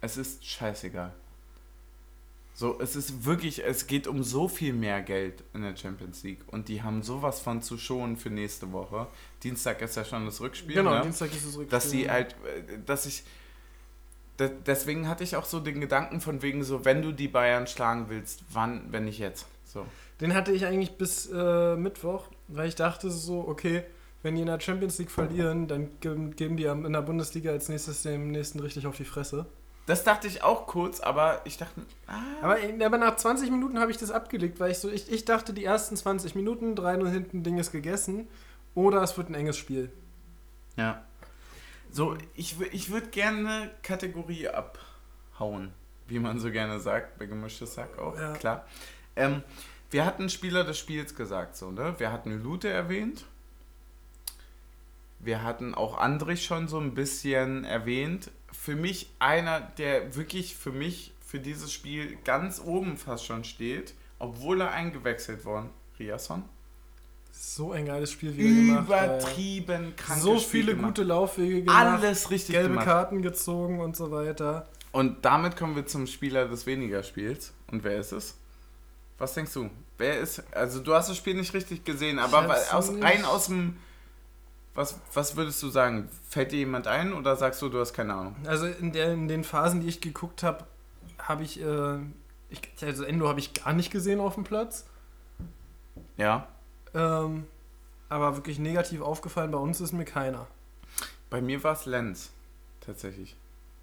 [0.01, 1.13] Es ist scheißegal.
[2.55, 6.41] So, es ist wirklich, es geht um so viel mehr Geld in der Champions League
[6.49, 9.07] und die haben sowas von zu schonen für nächste Woche.
[9.45, 10.75] Dienstag ist ja schon das Rückspiel.
[10.75, 11.03] Genau, ne?
[11.03, 11.67] Dienstag ist das Rückspiel.
[11.69, 13.23] Dass sie halt, äh, dass ich,
[14.41, 17.69] de- deswegen hatte ich auch so den Gedanken von wegen so, wenn du die Bayern
[17.69, 19.47] schlagen willst, wann, wenn nicht jetzt.
[19.65, 19.87] So.
[20.21, 23.85] Den hatte ich eigentlich bis äh, Mittwoch, weil ich dachte so, okay,
[24.25, 27.69] wenn die in der Champions League verlieren, dann geben, geben die in der Bundesliga als
[27.69, 29.47] nächstes dem nächsten richtig auf die Fresse.
[29.89, 33.91] Das dachte ich auch kurz, aber ich dachte, ah, Aber, aber nach 20 Minuten habe
[33.91, 37.43] ich das abgelegt, weil ich so, ich, ich dachte, die ersten 20 Minuten, 3-0 hinten,
[37.43, 38.29] Ding ist gegessen.
[38.75, 39.91] Oder es wird ein enges Spiel.
[40.77, 41.03] Ja.
[41.91, 45.73] So, ich, ich würde gerne Kategorie abhauen,
[46.07, 48.35] wie man so gerne sagt, bei gemischtes Sack auch, Ja.
[48.35, 48.67] klar.
[49.17, 49.43] Ähm,
[49.91, 51.95] wir hatten Spieler des Spiels gesagt, so, ne?
[51.97, 53.25] Wir hatten Lute erwähnt.
[55.19, 58.31] Wir hatten auch Andrich schon so ein bisschen erwähnt.
[58.69, 63.95] Für mich einer, der wirklich für mich für dieses Spiel ganz oben fast schon steht,
[64.19, 65.71] obwohl er eingewechselt worden.
[65.99, 66.45] Riasson?
[67.33, 68.87] So ein geiles Spiel wieder gemacht.
[68.87, 70.21] Übertrieben krank.
[70.21, 71.83] So viele gute Laufwege gemacht.
[72.03, 72.85] Alles richtig gelbe gemacht.
[72.85, 74.69] Karten gezogen und so weiter.
[74.93, 77.55] Und damit kommen wir zum Spieler des weniger Spiels.
[77.69, 78.37] Und wer ist es?
[79.17, 79.71] Was denkst du?
[79.97, 80.43] Wer ist.
[80.55, 83.79] Also, du hast das Spiel nicht richtig gesehen, aber aus, rein aus dem.
[84.79, 86.09] Was, was würdest du sagen?
[86.29, 88.37] Fällt dir jemand ein oder sagst du, du hast keine Ahnung?
[88.47, 90.67] Also in, der, in den Phasen, die ich geguckt habe,
[91.19, 91.99] habe ich, äh,
[92.49, 94.87] ich, also Endo habe ich gar nicht gesehen auf dem Platz.
[96.17, 96.47] Ja.
[96.95, 97.49] Ähm,
[98.09, 100.47] aber wirklich negativ aufgefallen, bei uns ist mir keiner.
[101.29, 102.31] Bei mir war es Lenz.
[102.79, 103.35] Tatsächlich.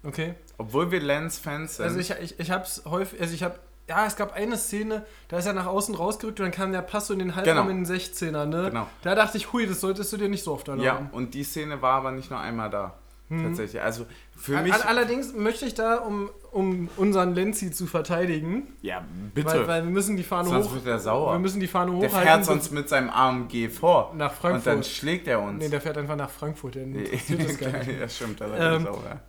[0.02, 0.34] Okay.
[0.56, 1.84] Obwohl wir Lenz-Fans sind.
[1.84, 5.04] Also ich, ich, ich habe es häufig, also ich habe, ja, es gab eine Szene,
[5.28, 7.68] da ist er nach außen rausgerückt und dann kam der Pass so in den Halbraum
[7.68, 7.70] Genau.
[7.70, 8.64] in den 16er, ne?
[8.70, 8.86] Genau.
[9.02, 10.84] Da dachte ich, hui, das solltest du dir nicht so oft erlauben.
[10.84, 12.94] ja, und die Szene war aber nicht nur einmal da.
[13.28, 13.42] Mhm.
[13.44, 13.82] Tatsächlich.
[13.82, 14.72] Also für All- mich.
[14.72, 19.48] all- Allerdings möchte ich da, um, um unseren Lenzi zu verteidigen, ja, bitte.
[19.48, 21.32] weil, weil wir müssen die Fahne Sonst hoch, wird er sauer.
[21.32, 22.28] wir müssen die Fahne der hochhalten.
[22.28, 24.12] fährt sonst mit seinem AMG vor.
[24.16, 24.86] nach Und dann Frankfurt.
[24.86, 25.58] schlägt er uns.
[25.60, 27.98] Nee, der fährt einfach nach Frankfurt, der interessiert das gar nicht.
[28.00, 29.20] ja, stimmt, da ähm, sauer.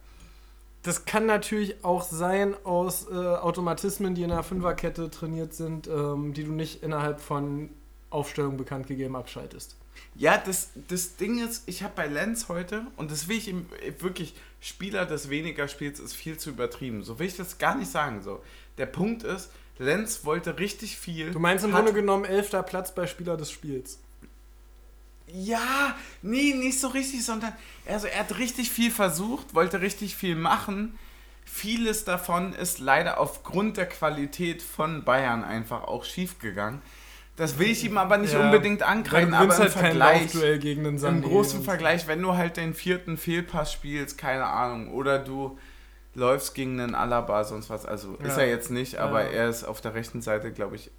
[0.88, 6.34] Das kann natürlich auch sein aus äh, Automatismen, die in einer Fünferkette trainiert sind, ähm,
[6.34, 7.69] die du nicht innerhalb von
[8.10, 9.76] Aufstellung bekannt gegeben abschaltest.
[10.15, 13.65] Ja, das, das Ding ist, ich habe bei Lenz heute, und das will ich ihm
[14.00, 17.04] wirklich, Spieler des weniger Spiels ist viel zu übertrieben.
[17.04, 18.21] So will ich das gar nicht sagen.
[18.21, 18.41] So.
[18.78, 21.32] Der Punkt ist, Lenz wollte richtig viel.
[21.32, 24.00] Du meinst im Grunde genommen elfter Platz bei Spieler des Spiels.
[25.27, 27.53] Ja, nee, nicht so richtig, sondern
[27.85, 30.97] also er hat richtig viel versucht, wollte richtig viel machen.
[31.45, 36.81] Vieles davon ist leider aufgrund der Qualität von Bayern einfach auch schief gegangen.
[37.35, 40.83] Das will ich ihm aber nicht Ja, unbedingt ankreiden, du aber im halt Vergleich, gegen
[40.83, 45.57] den im großen Vergleich, wenn du halt den vierten Fehlpass spielst, keine Ahnung, oder du
[46.15, 48.43] läufst gegen einen Alaba, sonst was, also ist Ja.
[48.43, 49.29] er jetzt nicht, aber Ja.
[49.29, 50.89] er ist auf der rechten Seite, glaube ich,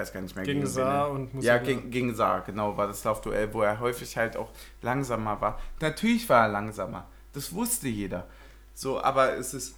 [0.00, 1.58] weiß gar nicht mehr Gegen wen Saar und ja, Musiala.
[1.58, 4.50] gegen, gegen Saar, genau, war das Laufduell, wo er häufig halt auch
[4.82, 5.60] langsamer war.
[5.80, 7.06] Natürlich war er langsamer.
[7.32, 8.26] Das wusste jeder.
[8.74, 9.74] So, aber es ist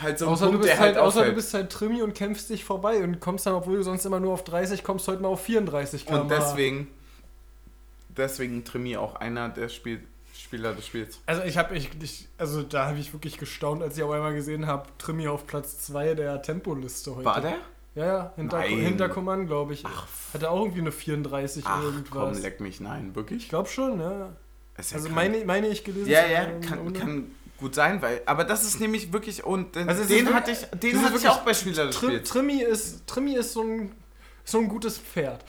[0.00, 2.02] halt so ein Außer, du Punkt, bist der halt, halt außer du bist halt Trimi
[2.02, 5.06] und kämpfst dich vorbei und kommst dann, obwohl du sonst immer nur auf 30 kommst,
[5.08, 6.38] heute mal auf 34 Und km/h.
[6.38, 6.88] deswegen,
[8.08, 10.02] deswegen Trimi auch einer der Spiel,
[10.34, 11.20] Spieler des Spiels.
[11.26, 14.34] Also ich habe ich, ich, also da habe ich wirklich gestaunt, als ich auf einmal
[14.34, 17.24] gesehen habe, Trimi auf Platz 2 der Tempoliste heute.
[17.24, 17.56] War der?
[17.94, 19.84] Ja, ja, hinter, hinter Command, glaube ich.
[19.84, 22.10] Ach, Hatte auch irgendwie eine 34 Ach irgendwas.
[22.34, 23.48] komm, leck mich, nein, ich wirklich?
[23.48, 24.30] glaube schon, ja.
[24.78, 25.32] Ist ja Also krank.
[25.32, 29.12] meine, meine ich gelesen Ja, ja, kann, kann gut sein, weil, aber das ist nämlich
[29.12, 31.86] wirklich, und den, Also ist den wirklich- hatte ich, den hatte ich auch bei Spieler
[31.86, 32.28] des Trim, Spiels.
[32.30, 33.92] Trimi ist, Trimi ist so ein
[34.44, 35.44] so ein gutes Pferd.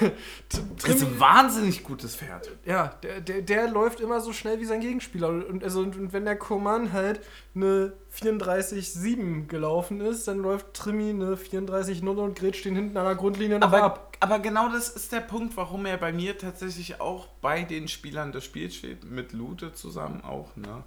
[0.48, 2.48] Das ist ein wahnsinnig gutes Pferd.
[2.64, 5.28] Ja, der, der, der läuft immer so schnell wie sein Gegenspieler.
[5.28, 7.20] Und, also, und wenn der Coman halt
[7.54, 13.16] eine 34,7 gelaufen ist, dann läuft Trimi eine 34,0 und grätscht den hinten an der
[13.16, 14.16] Grundlinie noch Aber, ab.
[14.20, 18.32] aber genau das ist der Punkt, warum er bei mir tatsächlich auch bei den Spielern
[18.32, 20.84] des Spiels steht, mit Lute zusammen auch, ne?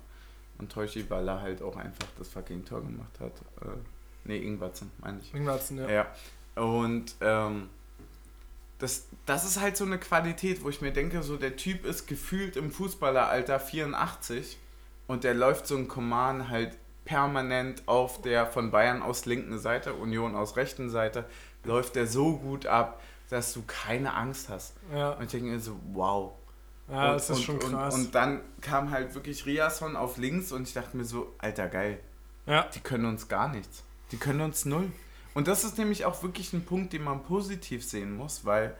[0.58, 3.32] Und Teuchi, weil er halt auch einfach das fucking Tor gemacht hat.
[3.62, 5.34] Äh, ne, Ingwatzen, meine ich.
[5.34, 5.90] Ingwarzen, ja.
[5.90, 6.08] Ja.
[6.60, 7.70] Und ähm,
[8.80, 12.08] das, das ist halt so eine Qualität, wo ich mir denke, so der Typ ist
[12.08, 14.58] gefühlt im Fußballeralter 84
[15.08, 19.94] und der läuft so ein Command halt permanent auf der von Bayern aus linken Seite,
[19.94, 21.26] Union aus rechten Seite,
[21.64, 24.76] läuft der so gut ab, dass du keine Angst hast.
[24.94, 26.34] Ja, Und ich denke mir so, wow.
[26.90, 27.96] ja und, das ist und, schon krass.
[27.96, 31.68] Und, und dann kam halt wirklich Riasson auf links und ich dachte mir so, alter
[31.68, 32.00] geil,
[32.46, 32.64] ja.
[32.74, 33.84] die können uns gar nichts.
[34.12, 34.92] Die können uns null.
[35.34, 38.76] Und das ist nämlich auch wirklich ein Punkt, den man positiv sehen muss, weil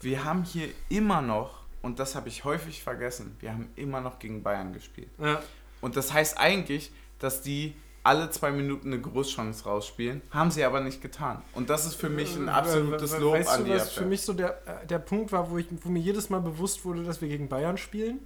[0.00, 4.18] wir haben hier immer noch, und das habe ich häufig vergessen, wir haben immer noch
[4.18, 5.10] gegen Bayern gespielt.
[5.18, 5.40] ja.
[5.82, 10.80] Und das heißt eigentlich, dass die alle zwei Minuten eine Großchance rausspielen, haben sie aber
[10.80, 11.42] nicht getan.
[11.52, 13.90] Und das ist für mich ein absolutes We- we- Lob weißt an du, die was
[13.92, 14.08] für Abwehr.
[14.08, 17.04] mich so der, äh, der Punkt war, wo, ich, wo mir jedes Mal bewusst wurde,
[17.04, 18.20] dass wir gegen Bayern spielen?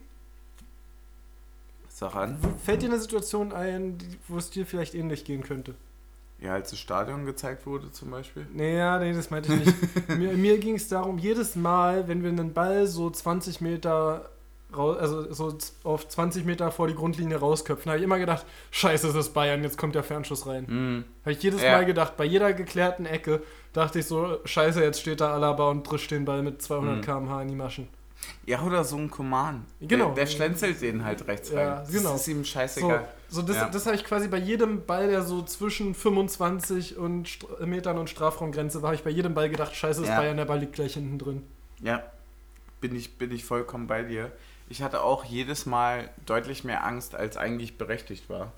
[1.88, 2.38] Sag an.
[2.64, 5.74] Fällt dir eine Situation ein, wo es dir vielleicht ähnlich gehen könnte?
[6.40, 8.46] Ja, als das Stadion gezeigt wurde zum Beispiel.
[8.52, 10.08] Nee, ja, nee, das meinte ich nicht.
[10.08, 14.30] mir mir ging es darum, jedes Mal, wenn wir einen Ball so 20 Meter
[14.74, 19.08] raus, also so auf 20 Meter vor die Grundlinie rausköpfen, habe ich immer gedacht, scheiße,
[19.08, 20.64] es ist Bayern, jetzt kommt der Fernschuss rein.
[20.68, 21.04] Mhm.
[21.22, 21.72] Habe ich jedes Ja.
[21.72, 25.82] Mal gedacht, bei jeder geklärten Ecke dachte ich so, scheiße, jetzt steht da Alaba und
[25.82, 27.00] drischt den Ball mit 200 Mhm.
[27.02, 27.88] km/h in die Maschen.
[28.46, 29.64] Ja, oder so ein Command.
[29.80, 30.06] Genau.
[30.06, 31.86] Der, der schlänzelt den halt rechts Ja, rein.
[31.90, 32.12] genau.
[32.12, 33.08] Das ist ihm So, scheißegal.
[33.28, 33.68] so das, Ja.
[33.68, 38.10] das habe ich quasi bei jedem Ball, der so zwischen 25 und St Metern und
[38.10, 40.16] Strafraumgrenze war, habe ich bei jedem Ball gedacht, scheiße, ist Ja.
[40.18, 41.42] Bayern, der Ball liegt gleich hinten drin.
[41.80, 42.02] Ja,
[42.80, 44.32] bin ich, bin ich vollkommen bei dir.
[44.68, 48.52] Ich hatte auch jedes Mal deutlich mehr Angst, als eigentlich berechtigt war.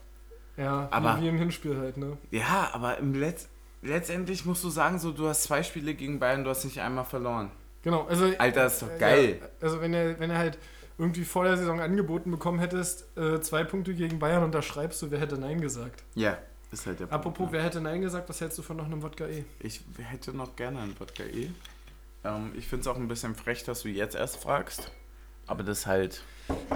[0.56, 2.16] Ja, Aber- wie, wie im Hinspiel halt, ne?
[2.30, 3.48] Ja, aber im Letz
[3.82, 7.04] letztendlich musst du sagen, so du hast zwei Spiele gegen Bayern, du hast nicht einmal
[7.04, 7.50] verloren.
[7.82, 8.32] Genau, also.
[8.38, 9.38] Alter, ist doch äh, geil.
[9.40, 10.58] Ja, also, wenn er, wenn er halt
[10.98, 15.20] irgendwie vor der Saison angeboten bekommen hättest, äh, zwei Punkte gegen Bayern unterschreibst du, wer
[15.20, 16.04] hätte Nein gesagt?
[16.14, 16.38] Ja,
[16.70, 17.52] ist halt der Punkt, Apropos, ne?
[17.52, 19.44] wer hätte Nein gesagt, was hältst du von noch einem Wodka E?
[19.58, 21.50] Ich hätte noch gerne einen Wodka E.
[22.24, 24.90] Ähm, ich finde es auch ein bisschen frech, dass du jetzt erst fragst.
[25.46, 26.22] Aber das halt.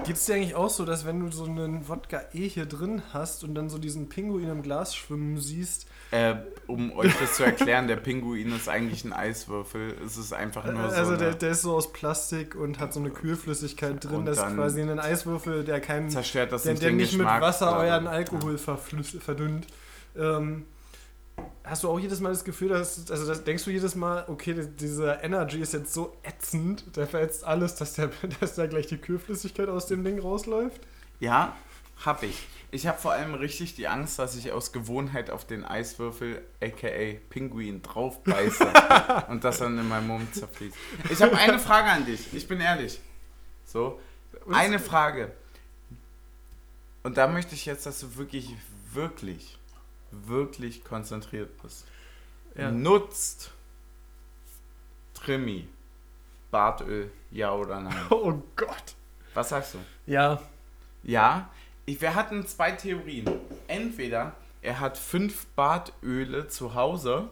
[0.05, 3.02] Geht es dir eigentlich auch so, dass wenn du so einen Wodka E hier drin
[3.12, 6.37] hast und dann so diesen Pinguin im Glas schwimmen siehst, Äh,
[6.68, 9.96] um euch das zu erklären, der Pinguin ist eigentlich ein Eiswürfel.
[10.07, 10.96] Es ist einfach nur so.
[10.96, 14.55] also der, der ist so aus Plastik und hat so eine Kühlflüssigkeit drin, das ist
[14.55, 18.57] quasi ein Eiswürfel, der keinen zerstört das der, nicht der nicht mit Wasser euren Alkohol
[18.59, 19.66] verdünnt.
[20.16, 20.64] Ähm,
[21.64, 24.55] hast du auch jedes Mal das Gefühl, dass, also das, denkst du jedes Mal, okay,
[24.55, 28.87] die- dieser Energy ist jetzt so ätzend, der verätzt alles, dass, der, dass da gleich
[28.87, 30.81] die Kühlflüssigkeit aus dem Ding rausläuft?
[31.20, 31.57] Ja,
[32.05, 32.46] hab ich.
[32.72, 37.18] Ich habe vor allem richtig die Angst, dass ich aus Gewohnheit auf den Eiswürfel, aka
[37.31, 38.66] Pinguin, drauf beiße
[39.29, 40.77] und das dann in meinem Mund zerfließt.
[41.11, 42.33] Ich habe eine Frage an dich.
[42.35, 43.01] Ich bin ehrlich.
[43.64, 43.99] So,
[44.53, 45.33] eine Frage.
[47.03, 48.55] Und da möchte ich jetzt, dass du wirklich,
[48.92, 49.59] wirklich,
[50.10, 51.86] wirklich konzentriert bist.
[52.56, 52.70] Ja.
[52.70, 53.52] Nutzt
[55.14, 55.68] Trimi
[56.50, 57.94] Bartöl, ja oder nein?
[58.10, 58.94] Oh Gott.
[59.34, 59.78] Was sagst du?
[60.06, 60.40] Ja,
[61.02, 61.50] Ja,
[61.84, 63.28] ich, wir hatten zwei Theorien.
[63.68, 67.28] Entweder er hat fünf Bartöle zu Hause,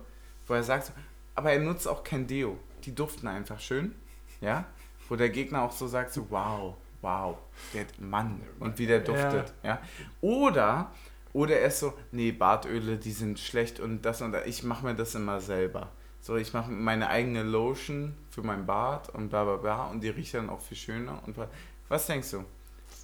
[0.46, 0.92] wo er sagt,
[1.34, 2.58] aber er nutzt auch kein Deo.
[2.84, 3.94] Die duften einfach schön.
[4.40, 4.64] Ja?
[5.08, 7.37] Wo der Gegner auch so sagt, so wow, wow,
[7.72, 9.52] der Mann und wie der duftet.
[9.62, 9.80] Ja.
[10.20, 10.90] Oder,
[11.35, 14.47] oder er ist so, nee, Bartöle, die sind schlecht und das und das.
[14.47, 15.90] Ich mache mir das immer selber.
[16.20, 20.09] So, ich mache meine eigene Lotion für mein Bart und bla bla bla und die
[20.09, 21.20] riecht dann auch viel schöner.
[21.27, 21.49] Und bla.
[21.88, 22.44] was denkst du?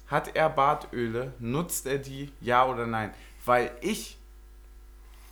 [0.07, 1.33] Hat er Bartöle?
[1.39, 2.31] Nutzt er die?
[2.39, 3.13] Ja oder nein?
[3.45, 4.17] Weil ich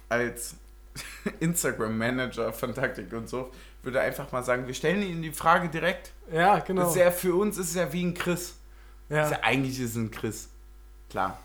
[0.09, 0.57] als
[1.39, 3.49] Instagram-Manager von Taktik und so
[3.81, 6.11] würde einfach mal sagen, wir stellen ihn die Frage direkt.
[6.31, 6.81] ja, genau.
[6.81, 8.57] Das ist ja, für uns ist es ja wie ein Chris.
[9.07, 9.31] ja.
[9.31, 10.49] Ja, eigentlich ist es ein Chris.
[11.09, 11.39] Klar.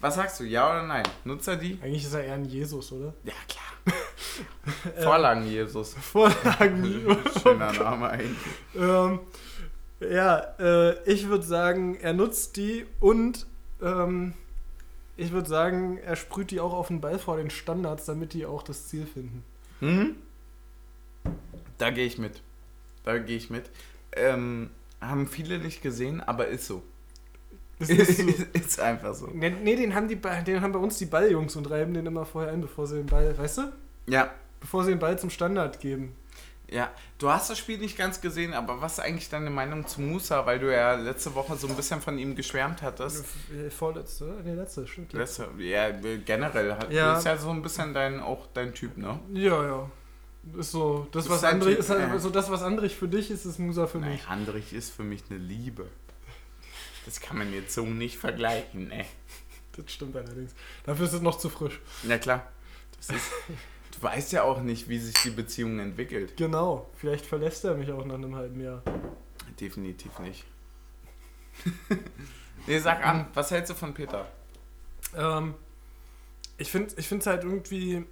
[0.00, 1.04] Was sagst du, ja oder nein?
[1.24, 1.78] Nutzt er die?
[1.82, 3.14] Eigentlich ist er eher ein Jesus, oder?
[3.24, 3.96] Ja, klar.
[5.02, 5.94] Vorlagen Jesus.
[6.00, 7.16] Vorlagen.
[7.42, 8.36] Schöner Name eigentlich.
[8.74, 9.20] ähm,
[10.00, 13.46] ja, äh, ich würde sagen, er nutzt die und
[13.80, 14.34] ähm,
[15.16, 18.44] ich würde sagen, er sprüht die auch auf den Ball vor den Standards, damit die
[18.44, 19.42] auch das Ziel finden.
[19.80, 20.16] Mhm.
[21.78, 22.42] Da gehe ich mit.
[23.04, 23.70] Da gehe ich mit.
[24.12, 26.82] Ähm, haben viele nicht gesehen, aber ist so.
[27.78, 28.22] Das ist so.
[28.54, 29.28] ist einfach so.
[29.32, 32.24] Nee, nee, den haben, die, den haben bei uns die Balljungs und reiben den immer
[32.24, 33.62] vorher ein, bevor sie den Ball, weißt du?
[34.06, 36.16] Ja, Bevor sie den Ball zum Standard geben.
[36.68, 40.00] Ja, du hast das Spiel nicht ganz gesehen, aber was ist eigentlich deine Meinung zu
[40.00, 43.24] Musa, weil du ja letzte Woche so ein bisschen von ihm geschwärmt hattest?
[43.54, 45.12] Äh, Vorletzte, nee, letzte, stimmt.
[45.12, 45.90] Letzte, ja,
[46.24, 47.18] generell hat, Ja.
[47.18, 49.20] ist ja so ein bisschen dein, auch dein Typ, ne?
[49.32, 49.90] Ja, ja.
[50.58, 52.18] Ist so, das, Ist was Andrich, Typ, ist halt ja.
[52.18, 54.28] so das, was Andrich für dich ist, ist Musa für Nein, mich.
[54.28, 55.86] Handrich ist für mich eine Liebe.
[57.06, 59.06] Das kann man jetzt so nicht vergleichen, ne?
[59.76, 60.54] Das stimmt allerdings.
[60.84, 61.80] Dafür ist es noch zu frisch.
[62.06, 62.50] Ja klar.
[62.98, 66.36] Ist, du weißt ja auch nicht, wie sich die Beziehung entwickelt.
[66.36, 66.90] Genau.
[66.96, 68.82] Vielleicht verlässt er mich auch nach einem halben Jahr.
[69.60, 70.44] Definitiv nicht.
[72.66, 74.26] nee, sag an, was hältst du von Peter?
[75.16, 75.54] Ähm,
[76.58, 78.04] ich finde es halt irgendwie.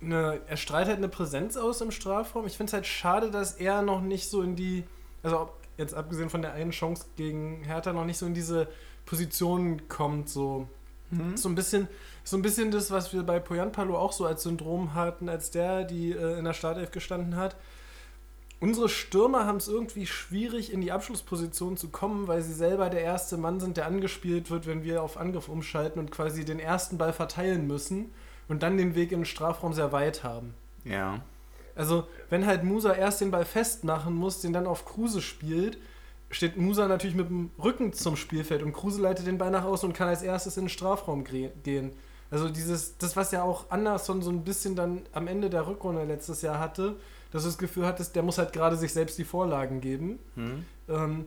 [0.00, 2.46] Eine, er strahlt halt eine Präsenz aus im Strafraum.
[2.46, 4.84] Ich finde es halt schade, dass er noch nicht so in die.
[5.22, 8.68] Also, jetzt abgesehen von der einen Chance gegen Hertha, noch nicht so in diese
[9.04, 10.68] Position kommt, so.
[11.10, 11.36] Hm?
[11.36, 11.86] So ein bisschen,
[12.24, 15.84] so ein bisschen das, was wir bei Poyanpalo auch so als Syndrom hatten, als der,
[15.84, 17.56] die äh, in der Startelf gestanden hat.
[18.58, 23.02] Unsere Stürmer haben es irgendwie schwierig, in die Abschlussposition zu kommen, weil sie selber der
[23.02, 26.96] erste Mann sind, der angespielt wird, wenn wir auf Angriff umschalten und quasi den ersten
[26.96, 28.12] Ball verteilen müssen
[28.48, 30.54] und dann den Weg in den Strafraum sehr weit haben.
[30.84, 31.20] Ja.
[31.76, 35.78] Also, wenn halt Musa erst den Ball festmachen muss, den dann auf Kruse spielt,
[36.30, 39.88] steht Musa natürlich mit dem Rücken zum Spielfeld und Kruse leitet den Ball nach außen
[39.88, 41.92] und kann als erstes in den Strafraum gehen.
[42.30, 46.04] Also dieses, das, was ja auch Anderson so ein bisschen dann am Ende der Rückrunde
[46.04, 46.96] letztes Jahr hatte,
[47.30, 50.18] dass du das Gefühl hattest, der muss halt gerade sich selbst die Vorlagen geben.
[50.34, 50.64] Hm?
[50.88, 51.24] Ähm,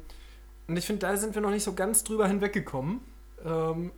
[0.67, 2.99] und ich finde, da sind wir noch nicht so ganz drüber hinweggekommen,
[3.45, 3.91] ähm,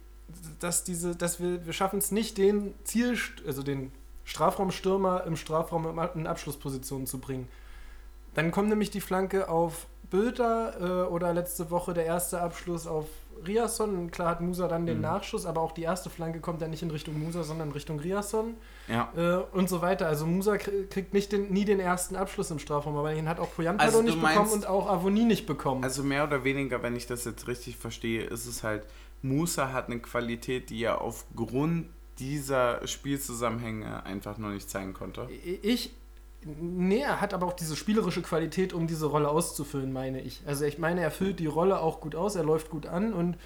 [0.59, 3.91] dass diese, dass wir, wir schaffen es nicht, den Ziel, also den
[4.31, 7.47] Strafraumstürmer im Strafraum in in Abschlussposition zu bringen.
[8.33, 13.05] Dann kommt nämlich die Flanke auf Bülter äh, oder letzte Woche der erste Abschluss auf
[13.45, 14.09] Riasson.
[14.11, 15.01] Klar hat Musa dann den Mhm.
[15.03, 17.99] Nachschuss, aber auch die erste Flanke kommt dann nicht in Richtung Musa, sondern in Richtung
[17.99, 18.55] Riasson
[18.87, 19.09] Ja.
[19.17, 20.07] äh, und so weiter.
[20.07, 23.39] Also Musa krie- kriegt nicht den, nie den ersten Abschluss im Strafraum, aber den hat
[23.39, 25.83] auch Poyampalo Also nicht meinst- bekommen und auch Avoni nicht bekommen.
[25.83, 28.83] Also mehr oder weniger, wenn ich das jetzt richtig verstehe, ist es halt,
[29.21, 31.87] Musa hat eine Qualität, die er aufgrund
[32.21, 35.27] dieser Spielzusammenhänge einfach noch nicht zeigen konnte.
[35.63, 35.93] Ich.
[36.43, 40.41] Nee, er hat aber auch diese spielerische Qualität, um diese Rolle auszufüllen, meine ich.
[40.47, 43.37] Also ich meine, er füllt die Rolle auch gut aus, er läuft gut an und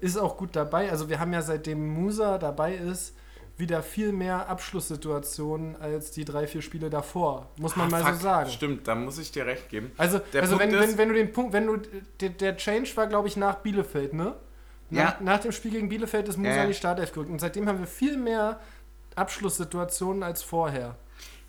[0.00, 0.90] ist auch gut dabei.
[0.90, 3.14] Also wir haben ja seitdem Musa dabei ist,
[3.56, 7.50] wieder viel mehr Abschlusssituationen als die drei, vier Spiele davor.
[7.58, 8.50] Muss man Ah, mal fuck, so sagen.
[8.50, 9.92] Stimmt, da muss ich dir recht geben.
[9.96, 11.76] Also, Der also wenn, Punkt wenn, wenn du den Punkt, wenn du.
[12.20, 14.34] Der, der Change war, glaube ich, nach Bielefeld, ne?
[14.90, 15.16] Nach, Ja.
[15.20, 16.62] nach dem Spiel gegen Bielefeld ist Musa Ja.
[16.62, 17.30] in die Startelf gerückt.
[17.30, 18.58] Und seitdem haben wir viel mehr
[19.16, 20.96] Abschlusssituationen als vorher.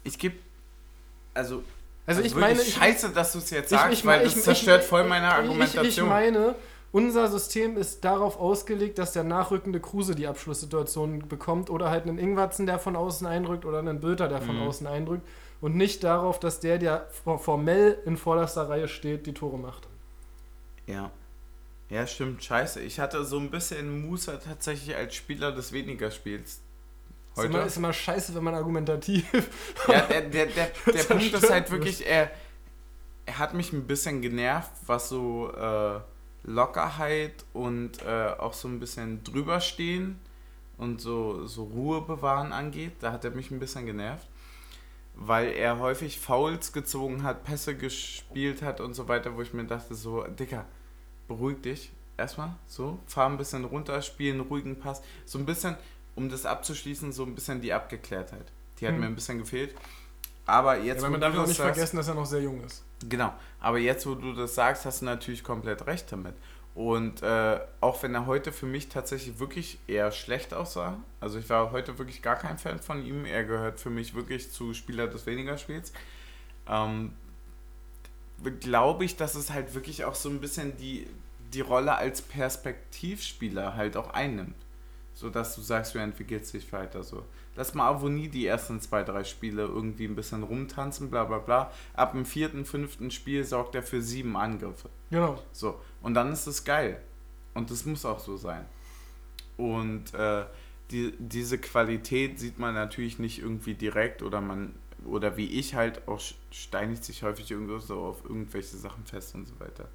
[0.04, 0.36] Ich gebe,
[1.34, 1.64] also,
[2.06, 2.62] Also, ich wirklich meine.
[2.62, 5.04] Ich, scheiße, dass du es jetzt ich- sagst, ich- weil ich- das zerstört ich- voll
[5.06, 5.86] meine ich- Argumentation.
[5.86, 6.56] Ich, ich meine,
[6.92, 12.18] unser System ist darauf ausgelegt, dass der nachrückende Kruse die Abschlusssituation bekommt oder halt einen
[12.18, 14.64] Ingwatzen, der von außen einrückt oder einen Bülter, der von Mhm.
[14.68, 15.26] außen einrückt
[15.62, 19.88] und nicht darauf, dass der, der for- formell in vorderster Reihe steht, die Tore macht.
[20.88, 21.12] Ja.
[21.92, 22.80] Ja, stimmt, scheiße.
[22.80, 26.62] Ich hatte so ein bisschen Musa tatsächlich als Spieler des weniger Spiels.
[27.36, 27.68] Ist immer, Heute.
[27.68, 29.26] ist immer scheiße, wenn man argumentativ.
[29.90, 32.32] Ja, der, der, der, der Punkt ist halt wirklich, er,
[33.26, 36.00] er hat mich ein bisschen genervt, was so äh,
[36.44, 40.18] Lockerheit und äh, auch so ein bisschen drüberstehen
[40.78, 42.94] und so, so Ruhe bewahren angeht.
[43.02, 44.28] Da hat er mich ein bisschen genervt,
[45.16, 49.66] weil er häufig Fouls gezogen hat, Pässe gespielt hat und so weiter, wo ich mir
[49.66, 50.66] dachte, so, Dicker,
[51.36, 55.76] beruhig dich erstmal, so, fahr ein bisschen runter, spiel einen ruhigen Pass, so ein bisschen,
[56.16, 58.46] um das abzuschließen, so ein bisschen die Abgeklärtheit.
[58.80, 59.00] Die hat Hm.
[59.02, 59.74] mir ein bisschen gefehlt.
[60.46, 62.26] Aber jetzt, Ja, man wo darf du auch das nicht sagst- vergessen, dass er noch
[62.26, 62.84] sehr jung ist.
[63.08, 66.36] Genau, aber jetzt, wo du das sagst, hast du natürlich komplett recht damit.
[66.76, 71.50] Und äh, auch wenn er heute für mich tatsächlich wirklich eher schlecht aussah, also ich
[71.50, 75.08] war heute wirklich gar kein Fan von ihm, er gehört für mich wirklich zu Spieler
[75.08, 75.92] des weniger Spiels,
[76.68, 77.14] ähm,
[78.60, 81.08] glaube ich, dass es halt wirklich auch so ein bisschen die,
[81.54, 84.56] die Rolle als Perspektivspieler halt auch einnimmt.
[85.14, 87.24] So dass du sagst, du entwickelst dich weiter so.
[87.56, 91.72] Lass mal Avonie die ersten zwei, drei Spiele irgendwie ein bisschen rumtanzen, bla bla bla.
[91.94, 94.90] Ab dem vierten, fünften Spiel sorgt er für sieben Angriffe.
[95.10, 95.42] Genau.
[95.52, 97.02] So, und dann ist es geil.
[97.54, 98.66] Und das muss auch so sein.
[99.58, 100.46] Und äh,
[100.92, 104.74] die, diese Qualität sieht man natürlich nicht irgendwie direkt oder man,
[105.06, 106.22] oder wie ich halt auch
[106.52, 109.88] steinigt sich häufig irgendwo so auf irgendwelche Sachen fest und so weiter.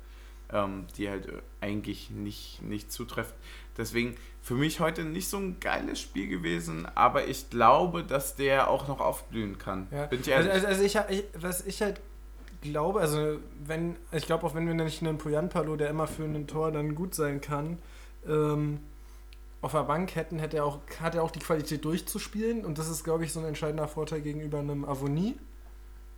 [0.53, 3.35] Ähm, die halt äh, eigentlich nicht, nicht zutreffen.
[3.77, 8.71] Deswegen für mich heute nicht so ein geiles Spiel gewesen, aber ich glaube, dass der
[8.71, 9.89] auch noch aufblühen kann.
[9.91, 10.07] Ja.
[10.07, 10.67] Bin ich Also, ehrlich.
[10.67, 12.01] also, also ich, ich, was ich halt
[12.63, 16.47] glaube, also wenn, ich glaube auch wenn wir nicht einen Poyanpalo, der immer für ein
[16.47, 17.79] Tor dann gut sein kann,
[18.29, 18.79] ähm,
[19.63, 22.89] auf der Bank hätten, hätte er auch, hat er auch die Qualität durchzuspielen und das
[22.89, 25.39] ist, glaube ich, so ein entscheidender Vorteil gegenüber einem Avonie.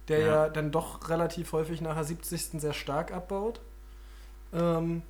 [0.09, 0.27] der ja.
[0.27, 0.49] Ja.
[0.49, 2.61] dann doch relativ häufig nach der 70.
[2.61, 3.61] sehr stark abbaut.
[4.53, 5.03] Ähm,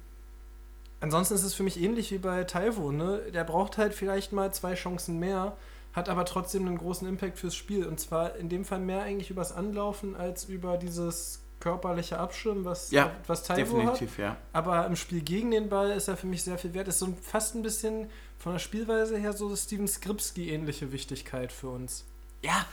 [1.00, 3.22] ansonsten ist es für mich ähnlich wie bei Taiwo, ne?
[3.32, 5.56] Der braucht halt vielleicht mal zwei Chancen mehr,
[5.92, 7.86] hat aber trotzdem einen großen Impact fürs Spiel.
[7.86, 12.90] Und zwar in dem Fall mehr eigentlich übers Anlaufen als über dieses körperliche Abschirmen, was,
[12.90, 13.94] Ja, was Taiwo hat.
[13.94, 14.36] Definitiv, ja.
[14.52, 16.88] Aber im Spiel gegen den Ball ist er für mich sehr viel wert.
[16.88, 22.04] Ist so fast ein bisschen von der Spielweise her so Steven Skripski-ähnliche Wichtigkeit für uns.
[22.42, 22.66] Ja,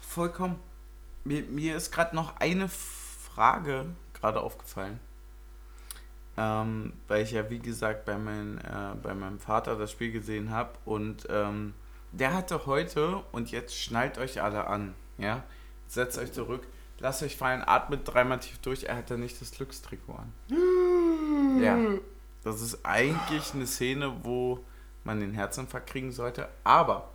[0.00, 0.58] vollkommen.
[1.24, 3.86] Mir, mir ist gerade noch eine Frage
[4.22, 5.00] gerade aufgefallen.
[6.36, 10.50] Ähm, weil ich ja, wie gesagt, bei, mein, äh, bei meinem Vater das Spiel gesehen
[10.50, 10.70] habe.
[10.84, 11.74] Und ähm,
[12.12, 15.42] der hatte heute, und jetzt schnallt euch alle an, ja,
[15.88, 16.66] setzt euch zurück,
[17.02, 20.32] lasst euch fallen, atmet dreimal tief durch, er hatte nicht das Glückstrikot an.
[21.60, 21.76] Ja,
[22.44, 24.64] das ist eigentlich eine Szene, wo
[25.04, 27.10] man den Herzinfarkt kriegen sollte, aber,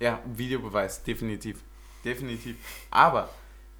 [0.00, 1.60] ja, Videobeweis, definitiv,
[2.04, 2.56] definitiv,
[2.90, 3.28] aber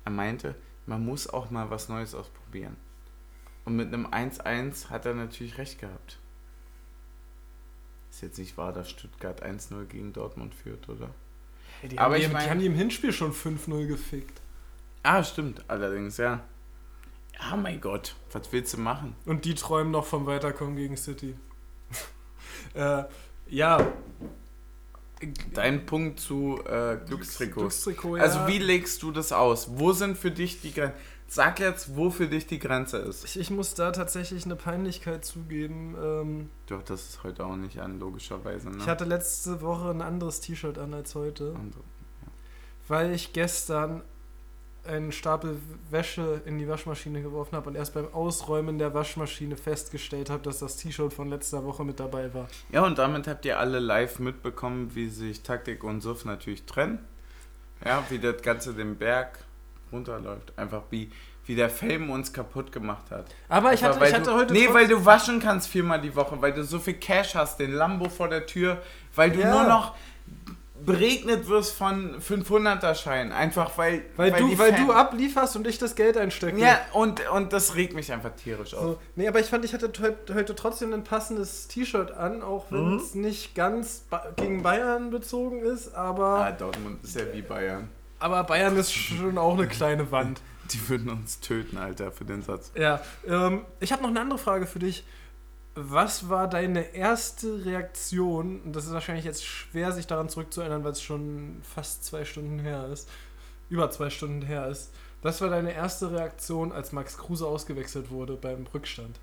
[0.05, 0.55] er meinte,
[0.87, 2.77] man muss auch mal was Neues ausprobieren.
[3.65, 6.19] Und mit einem 1-1 hat er natürlich recht gehabt.
[8.11, 11.11] Ist jetzt nicht wahr, dass Stuttgart 1-0 gegen Dortmund führt, oder?
[11.81, 14.40] Hey, die, Aber haben ich die, mein- die haben die im Hinspiel schon 5-0 gefickt.
[15.03, 16.41] Ah, stimmt, allerdings, ja.
[17.41, 19.15] Ja, mein Gott, was willst du machen?
[19.25, 21.35] Und die träumen noch vom Weiterkommen gegen City.
[22.75, 23.05] äh,
[23.49, 23.87] ja.
[25.53, 27.57] Dein Punkt zu äh, Glückstrikots.
[27.85, 28.23] Glückstrikot, ja.
[28.23, 29.69] Also wie legst du das aus?
[29.79, 30.95] Wo sind für dich die Grenzen?
[31.33, 33.25] Sag jetzt, wo für dich die Grenze ist.
[33.25, 35.95] Ich, ich muss da tatsächlich eine Peinlichkeit zugeben.
[36.03, 38.69] Ähm, Doch, das ist heute auch nicht an, logischerweise.
[38.69, 38.79] Ne?
[38.81, 41.75] Ich hatte letzte Woche ein anderes T-Shirt an als heute, Und-
[42.89, 44.03] weil ich gestern
[44.91, 45.57] einen Stapel
[45.91, 50.59] Wäsche in die Waschmaschine geworfen habe und erst beim Ausräumen der Waschmaschine festgestellt habe, dass
[50.59, 52.49] das T-Shirt von letzter Woche mit dabei war.
[52.71, 56.99] Ja, und damit habt ihr alle live mitbekommen, wie sich Taktik und Suff natürlich trennen.
[57.85, 59.39] Ja, wie das Ganze den Berg
[59.91, 60.53] runterläuft.
[60.57, 61.11] Einfach wie,
[61.47, 63.27] wie der Fame uns kaputt gemacht hat.
[63.49, 64.53] Aber ich hatte, weil ich hatte du, heute.
[64.53, 67.73] Nee, weil du waschen kannst viermal die Woche, weil du so viel Cash hast, den
[67.73, 68.83] Lambo vor der Tür,
[69.15, 69.51] weil du Ja.
[69.51, 69.95] nur noch
[70.85, 73.33] beregnet wirst von 500er-Scheinen.
[73.33, 76.59] Einfach weil, weil, die du, weil Fan- du ablieferst und ich das Geld einstecke.
[76.59, 78.83] Ja, und, und das regt mich einfach tierisch auf.
[78.83, 82.67] So, nee, aber ich fand, ich hatte heut- heute trotzdem ein passendes T-Shirt an, auch
[82.71, 82.97] wenn Mhm.
[82.97, 87.89] es nicht ganz ba gegen Bayern bezogen ist, aber, Ah, Dortmund ist ja wie Bayern.
[88.19, 90.41] aber Bayern ist schon auch eine kleine Wand.
[90.73, 92.71] Die würden uns töten, Alter, für den Satz.
[92.77, 95.05] Ja, ähm, ich habe noch eine andere Frage für dich.
[95.75, 98.61] Was war deine erste Reaktion?
[98.63, 102.59] Und das ist wahrscheinlich jetzt schwer, sich daran zurückzuerinnern, weil es schon fast zwei Stunden
[102.59, 103.09] her ist.
[103.69, 104.93] Über zwei Stunden her ist.
[105.23, 109.21] Was war deine erste Reaktion, als Max Kruse ausgewechselt wurde beim Rückstand?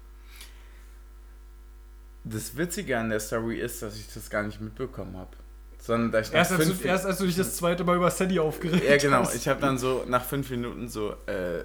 [2.23, 5.31] Das Witzige an der Story ist, dass ich das gar nicht mitbekommen habe.
[5.79, 8.11] Sondern dass ich Erst als, fünf du, erst als du dich das zweite Mal über
[8.11, 9.19] Sadie aufgeregt Ja, genau.
[9.19, 9.35] hast.
[9.35, 11.63] Ich habe dann so nach fünf Minuten so, äh,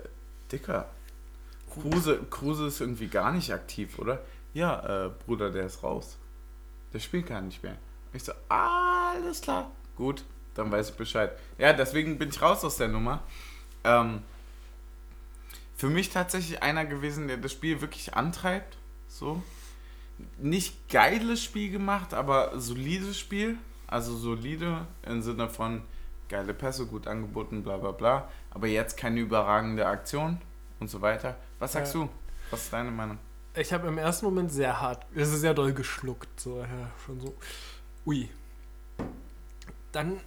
[0.50, 0.88] Dicker,
[1.70, 4.20] Kruse, Kruse ist irgendwie gar nicht aktiv, oder?
[4.54, 6.18] Ja, äh, Bruder, der ist raus.
[6.92, 7.76] Der spielt gar nicht mehr.
[8.12, 9.70] Ich so, alles klar.
[9.96, 10.24] Gut,
[10.54, 11.32] dann weiß ich Bescheid.
[11.58, 13.20] Ja, deswegen bin ich raus aus der Nummer.
[13.84, 14.22] Ähm,
[15.76, 18.76] für mich tatsächlich einer gewesen, der das Spiel wirklich antreibt.
[19.08, 19.42] So.
[20.38, 23.56] Nicht geiles Spiel gemacht, aber solides Spiel.
[23.86, 25.82] Also solide im Sinne von
[26.28, 28.28] geile Pässe, gut angeboten, bla bla bla.
[28.50, 30.40] Aber jetzt keine überragende Aktion
[30.80, 31.36] und so weiter.
[31.58, 32.02] Was sagst Ja.
[32.02, 32.08] du?
[32.50, 33.18] Was ist deine Meinung?
[33.54, 37.20] Ich habe im ersten Moment sehr hart, es ist sehr doll geschluckt, so, ja, schon
[37.20, 37.34] so,
[38.06, 38.28] ui.
[39.92, 40.20] Dann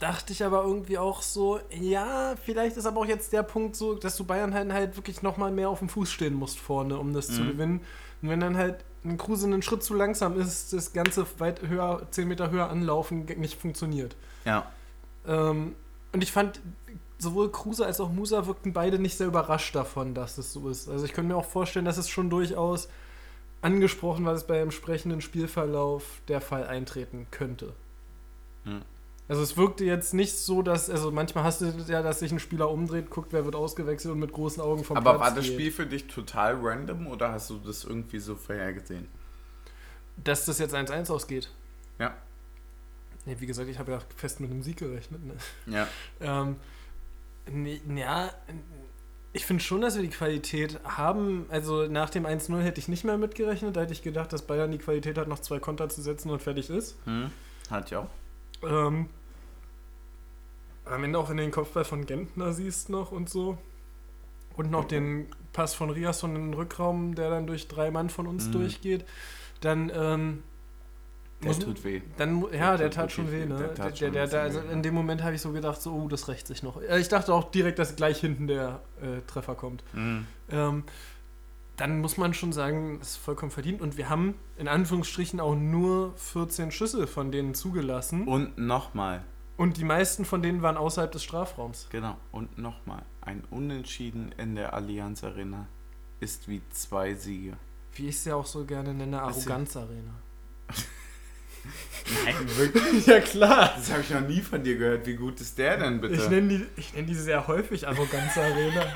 [0.00, 3.94] dachte ich aber irgendwie auch so, ja, vielleicht ist aber auch jetzt der Punkt so,
[3.94, 7.12] dass du Bayern halt, halt wirklich nochmal mehr auf dem Fuß stehen musst vorne, um
[7.14, 7.48] das zu Mhm.
[7.48, 7.80] gewinnen.
[8.22, 12.08] Und wenn dann halt ein Kruse einen Schritt zu langsam ist, das Ganze weit höher,
[12.10, 14.16] 10 Meter höher anlaufen, nicht funktioniert.
[14.44, 14.66] Ja.
[15.26, 15.76] Ähm,
[16.12, 16.60] und ich fand,
[17.18, 20.88] sowohl Kruse als auch Musa wirkten beide nicht sehr überrascht davon, dass es so ist.
[20.88, 22.88] Also ich könnte mir auch vorstellen, dass es schon durchaus
[23.62, 27.72] angesprochen war, dass bei entsprechenden Spielverlauf der Fall eintreten könnte.
[28.64, 28.82] Hm.
[29.26, 32.40] Also es wirkte jetzt nicht so, dass, also manchmal hast du ja, dass sich ein
[32.40, 35.44] Spieler umdreht, guckt, wer wird ausgewechselt und mit großen Augen vom Aber Platz war das
[35.46, 35.54] geht.
[35.54, 39.08] Spiel für dich total random oder hast du das irgendwie so vorhergesehen?
[40.22, 41.50] Dass das jetzt 1-1 ausgeht.
[41.98, 42.14] Ja.
[43.24, 45.24] Nee, wie gesagt, ich habe ja fest mit einem Sieg gerechnet.
[45.24, 45.34] Ne?
[45.66, 45.88] Ja.
[46.20, 46.56] Ähm,
[47.94, 48.30] ja,
[49.32, 51.46] ich finde schon, dass wir die Qualität haben.
[51.48, 53.76] Also nach dem 1-0 hätte ich nicht mehr mitgerechnet.
[53.76, 56.40] Da hätte ich gedacht, dass Bayern die Qualität hat, noch zwei Konter zu setzen und
[56.40, 56.96] fertig ist.
[57.04, 57.30] Hm?
[57.70, 58.08] Hat ja auch.
[58.68, 59.08] Ähm,
[60.84, 63.58] am Ende auch in den Kopfball von Gentner siehst noch und so.
[64.56, 68.26] Und noch den Pass von Riasson in den Rückraum, der dann durch drei Mann von
[68.28, 68.52] uns Mhm.
[68.52, 69.04] durchgeht.
[69.60, 70.42] Dann, ähm,
[71.42, 72.00] Der Muss- tut weh.
[72.16, 73.58] Dann, ja, der tut tat schon wirklich weh, ne?
[73.58, 75.92] Der Der, tat der, der, der, also in dem Moment habe ich so gedacht, so,
[75.92, 76.80] oh, das rächt sich noch.
[76.80, 79.82] Äh, Ich dachte auch direkt, dass gleich hinten der äh, Treffer kommt.
[79.92, 80.26] Mhm.
[80.50, 80.84] Ähm,
[81.76, 83.82] dann muss man schon sagen, das ist vollkommen verdient.
[83.82, 88.26] Und wir haben in Anführungsstrichen auch nur 14 Schüsse von denen zugelassen.
[88.28, 89.24] Und nochmal,
[89.56, 91.88] Und die meisten von denen waren außerhalb des Strafraums.
[91.90, 93.02] genau, und nochmal.
[93.20, 95.66] Ein Unentschieden in der Allianz Arena
[96.20, 97.56] ist wie zwei Siege.
[97.96, 100.14] Wie ich es ja auch so gerne nenne, Was sie- Arroganz-Arena.
[102.24, 103.06] Nein, wirklich?
[103.06, 103.74] Ja, klar.
[103.76, 105.06] Das habe ich noch nie von dir gehört.
[105.06, 106.14] Wie gut ist der denn bitte?
[106.14, 108.86] Ich nenne die, ich nenn die sehr häufig Arroganz-Arena.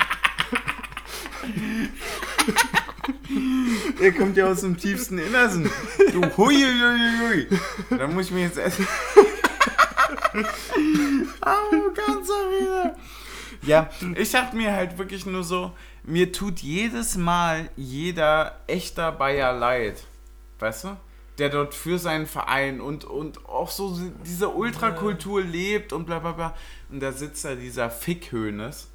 [3.99, 5.69] Der kommt ja aus dem tiefsten Innersten.
[6.11, 7.47] Du hui, hui, hui,
[7.89, 7.97] hui.
[7.97, 8.87] Da muss ich mir jetzt essen.
[11.41, 12.95] oh, ganz wieder.
[13.63, 19.53] Ja, ich dachte mir halt wirklich nur so, mir tut jedes Mal jeder echter Bayer
[19.53, 20.03] leid.
[20.59, 20.97] Weißt du?
[21.39, 26.33] Der dort für seinen Verein und, und auch so diese Ultrakultur lebt und bla bla
[26.33, 26.55] bla.
[26.91, 28.89] Und da sitzt da dieser Fickhönes.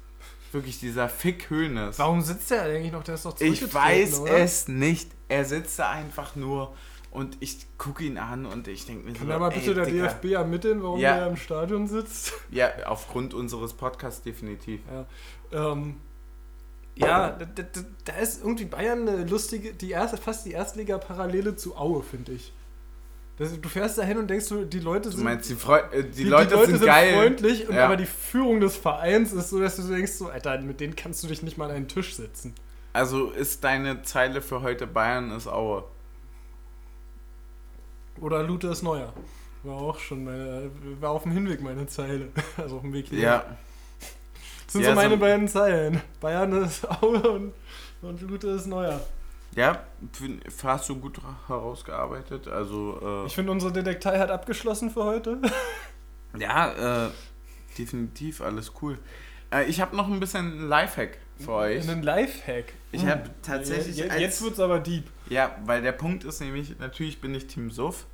[0.51, 1.99] Wirklich dieser Fickhönes.
[1.99, 3.03] Warum sitzt der eigentlich noch?
[3.03, 4.37] Der ist doch Ich weiß oder?
[4.37, 5.09] es nicht.
[5.27, 6.73] Er sitzt da einfach nur
[7.11, 9.73] und ich gucke ihn an und ich denke mir Kann so, da mal ey, bitte
[9.73, 10.07] der Dicker.
[10.07, 11.15] DFB ermitteln, warum Ja.
[11.17, 12.33] der im Stadion sitzt?
[12.51, 14.81] Ja, aufgrund unseres Podcasts definitiv.
[15.51, 15.95] Ja, ähm,
[16.95, 17.63] ja da, da,
[18.05, 22.53] da- ist irgendwie Bayern eine lustige, die erste, fast die Erstliga-Parallele zu Aue, finde ich.
[23.37, 25.79] Das, du fährst da hin und denkst, du, die Leute Du sind, meinst, die, Freu
[25.91, 27.13] äh, die, Leute, sind, sind geil.
[27.15, 27.85] freundlich, und Ja.
[27.85, 31.21] aber die Führung des Vereins ist so, dass du denkst, so, Alter, mit denen kannst
[31.21, 32.53] du dich nicht mal an einen Tisch setzen.
[32.93, 35.83] Also ist deine Zeile für heute Bayern ist Aue.
[38.21, 39.13] Oder Lute ist neuer.
[39.63, 40.69] War auch schon meine,
[41.01, 42.29] war auf dem Hinweg meine Zeile.
[42.57, 43.19] Also auf dem Weg hier.
[43.19, 43.57] Ja,
[44.65, 46.01] Das sind Ja, so meine so- beiden Zeilen.
[46.19, 47.53] Bayern ist Aue und,
[48.01, 48.99] und Lute ist neuer.
[49.55, 49.83] ja,
[50.63, 52.47] hast du gut herausgearbeitet.
[52.47, 55.39] Also, äh, Ich finde, unsere Detektei hat abgeschlossen für heute.
[56.37, 57.09] ja, äh,
[57.77, 58.97] definitiv alles cool.
[59.51, 61.87] Äh, ich habe noch ein bisschen Lifehack für euch.
[61.89, 62.73] Einen Lifehack.
[62.91, 65.05] Ich habe tatsächlich Jetzt, als- jetzt wird's aber deep.
[65.29, 68.05] Ja, weil der Punkt ist nämlich, natürlich bin ich Team Suff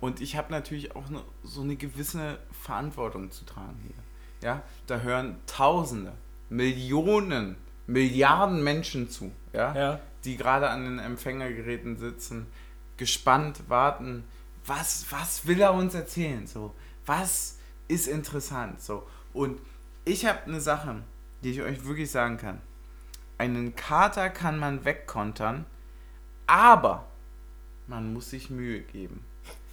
[0.00, 3.94] und ich habe natürlich auch ne, so eine gewisse Verantwortung zu tragen hier.
[4.42, 6.12] Ja, da hören Tausende,
[6.48, 10.00] Millionen, Milliarden Menschen zu, ja, Ja.
[10.24, 12.46] die gerade an den Empfängergeräten sitzen,
[12.96, 14.24] gespannt warten,
[14.66, 16.74] was, was will er uns erzählen, so,
[17.06, 19.06] was ist interessant, so.
[19.32, 19.58] Und
[20.04, 21.02] ich habe eine Sache,
[21.42, 22.60] die ich euch wirklich sagen kann.
[23.38, 25.64] Einen Kater kann man wegkontern,
[26.46, 27.06] aber
[27.86, 29.24] man muss sich Mühe geben.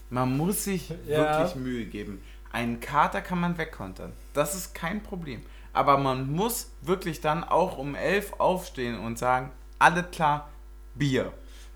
[0.09, 1.39] Man muss sich Ja.
[1.39, 2.21] wirklich Mühe geben.
[2.51, 4.13] Einen Kater kann man wegkontern.
[4.33, 5.43] Das ist kein Problem.
[5.73, 10.49] Aber man muss wirklich dann auch um elf aufstehen und sagen, alles klar,
[10.95, 11.31] Bier.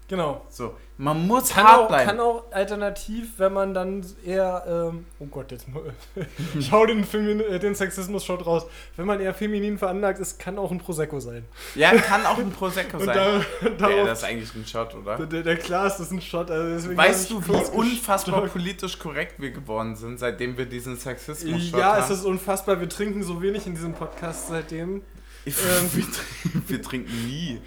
[0.08, 0.46] Genau.
[0.50, 2.06] So, man muss Kann hart auch, bleiben.
[2.10, 5.82] kann auch alternativ, wenn man dann eher, ähm, oh Gott, jetzt mal-
[6.62, 8.68] schau den, Femin äh, den Sexismus schaut raus.
[8.96, 11.44] Wenn man eher feminin veranlagt ist, kann auch ein Prosecco sein.
[11.74, 13.08] ja, kann auch ein Prosecco sein.
[13.08, 15.18] da, Ja, darauf, das ist eigentlich ein Shot, oder?
[15.26, 16.52] der, der klar ist, das ist ein Shot.
[16.52, 21.96] Also Weißt du, wie unfassbar politisch korrekt wir geworden sind, seitdem wir diesen Sexismus-Shot Ja,
[21.96, 22.04] haben?
[22.04, 22.80] es ist unfassbar.
[22.80, 25.02] Wir trinken so wenig in diesem Podcast seitdem.
[25.48, 26.06] Ähm,
[26.68, 27.60] wir trinken nie.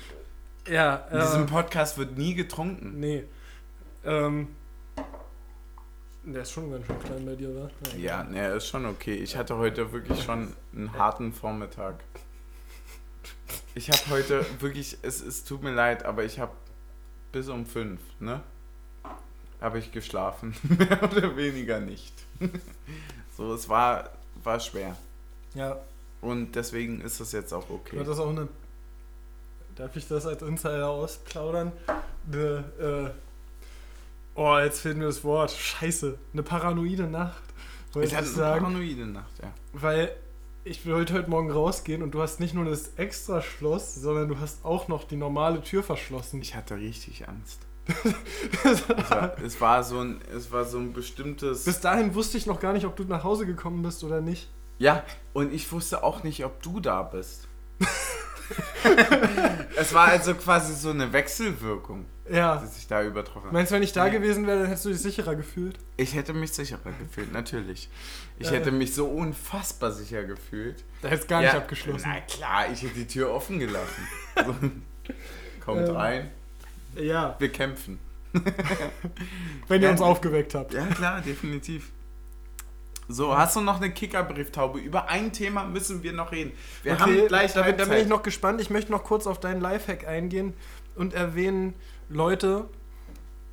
[0.69, 2.99] Ja, In diesem äh, Podcast wird nie getrunken.
[2.99, 3.25] nee.
[4.05, 4.49] Ähm,
[6.25, 7.71] der ist schon ganz schön klein bei dir, oder?
[7.99, 9.15] Ja, ne, ist schon okay.
[9.15, 11.97] Ich hatte heute wirklich schon einen harten Vormittag.
[13.75, 16.53] Ich habe heute wirklich, es, es tut mir leid, aber ich habe
[17.33, 18.43] bis um fünf, ne?
[19.61, 20.55] Habe ich geschlafen.
[20.63, 22.15] Mehr oder weniger nicht.
[23.37, 24.11] So, es war,
[24.43, 24.97] war schwer.
[25.55, 25.79] Ja,
[26.21, 27.99] Und deswegen ist es jetzt auch du okay.
[27.99, 28.49] hattest auch eine.
[29.77, 31.73] Darf ich das als Insider ausplaudern?
[32.31, 33.11] Eine, äh,
[34.35, 35.51] oh, jetzt fehlt mir das Wort.
[35.51, 36.17] Scheiße.
[36.33, 37.43] Eine paranoide Nacht.
[37.93, 38.61] Wollte Ich ich sagen.
[38.65, 39.53] paranoide Nacht, ja.
[39.73, 40.15] Weil
[40.65, 44.39] ich wollte heute Morgen rausgehen und du hast nicht nur das extra Schloss, sondern du
[44.39, 46.41] hast auch noch die normale Tür verschlossen.
[46.41, 47.61] Ich hatte richtig Angst.
[48.65, 51.65] es, war, es, war so ein, es war so ein bestimmtes.
[51.65, 54.49] Bis dahin wusste ich noch gar nicht, ob du nach Hause gekommen bist oder nicht.
[54.79, 55.05] Ja,
[55.35, 57.47] und ich wusste auch nicht, ob du da bist.
[59.77, 62.57] es war also quasi so eine Wechselwirkung, Ja.
[62.57, 63.53] die sich da übertroffen hat.
[63.53, 64.13] Meinst du, wenn ich da Ja.
[64.13, 65.79] gewesen wäre, dann hättest du dich sicherer gefühlt?
[65.97, 67.89] Ich hätte mich sicherer gefühlt, natürlich.
[68.39, 68.57] Ich Äh.
[68.57, 70.85] hätte mich so unfassbar sicher gefühlt.
[71.03, 72.09] Da hättest gar Ja, nicht abgeschlossen.
[72.13, 74.07] Na klar, ich hätte die Tür offen gelassen.
[75.65, 75.97] Kommt Ähm.
[75.97, 76.31] rein,
[76.97, 77.99] Ja, wir kämpfen.
[79.69, 79.91] wenn ihr Ja.
[79.93, 80.75] uns aufgeweckt habt.
[80.75, 81.91] Ja, klar, definitiv.
[83.09, 84.79] So, hast du noch eine Kickerbrieftaube?
[84.79, 86.53] Über ein Thema müssen wir noch reden.
[86.83, 88.61] Wir haben gleich da, bin- da bin ich noch gespannt.
[88.61, 90.55] Ich möchte noch kurz auf deinen Lifehack eingehen
[90.97, 91.75] und erwähnen,
[92.09, 92.65] Leute,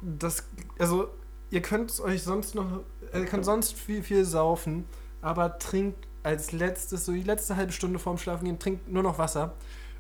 [0.01, 0.47] das,
[0.79, 1.09] also
[1.49, 2.81] ihr könnt euch sonst noch,
[3.13, 4.85] ihr könnt sonst viel, viel saufen,
[5.21, 9.17] aber trinkt als letztes, so die letzte halbe Stunde vorm Schlafen gehen, trinkt nur noch
[9.17, 9.53] Wasser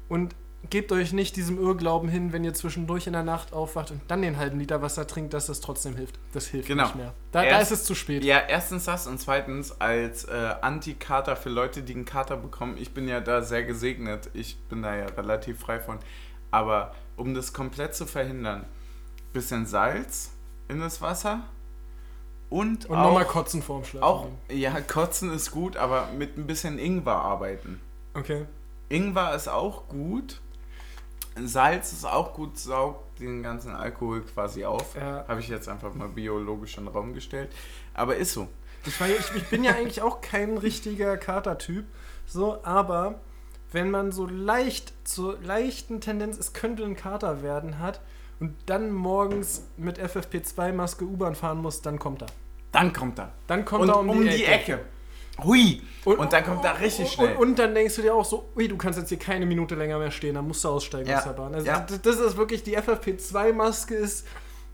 [0.07, 0.35] und
[0.69, 4.21] gebt euch nicht diesem Irrglauben hin, wenn ihr zwischendurch in der Nacht aufwacht und dann
[4.21, 6.19] den halben Liter Wasser trinkt, dass das trotzdem hilft.
[6.33, 6.83] Das hilft Genau.
[6.85, 7.13] nicht mehr.
[7.31, 8.23] Da, da Erst- ist es zu spät.
[8.23, 12.77] Ja, erstens das und zweitens als äh, Anti-Kater für Leute, die einen Kater bekommen.
[12.77, 14.29] Ich bin ja da sehr gesegnet.
[14.33, 15.97] Ich bin da ja relativ frei von.
[16.51, 18.65] Aber um das komplett zu verhindern,
[19.33, 20.31] bisschen Salz
[20.67, 21.41] in das Wasser
[22.49, 24.03] und, Und nochmal kotzen vorm Schlafen.
[24.03, 27.79] auch, ja, kotzen ist gut, aber mit ein bisschen Ingwer arbeiten.
[28.13, 28.45] Okay.
[28.89, 30.41] Ingwer ist auch gut.
[31.35, 34.95] Salz ist auch gut, saugt den ganzen Alkohol quasi auf.
[34.95, 35.25] Ja.
[35.27, 37.51] Habe ich jetzt einfach mal biologisch in den Raum gestellt.
[37.93, 38.47] Aber ist so.
[38.85, 41.85] Ich, war, ich, ich bin ja eigentlich auch kein richtiger Katertyp,
[42.25, 43.19] so, aber
[43.71, 48.01] wenn man so leicht, zur leichten Tendenz, es könnte ein Kater werden hat
[48.39, 52.27] und dann morgens mit FFP2-Maske U-Bahn fahren muss, dann kommt er.
[52.71, 53.31] Dann kommt er.
[53.47, 54.79] Dann kommt Und er um, die, Ecke.
[55.43, 55.81] Hui.
[56.05, 57.35] Und, dann kommt er richtig schnell.
[57.35, 59.75] Und, und dann denkst du dir auch so, ui, du kannst jetzt hier keine Minute
[59.75, 61.17] länger mehr stehen, dann musst du aussteigen Ja.
[61.19, 61.53] aus der Bahn.
[61.53, 61.79] Also Ja.
[61.87, 64.27] das, das ist wirklich, die FFP2-Maske ist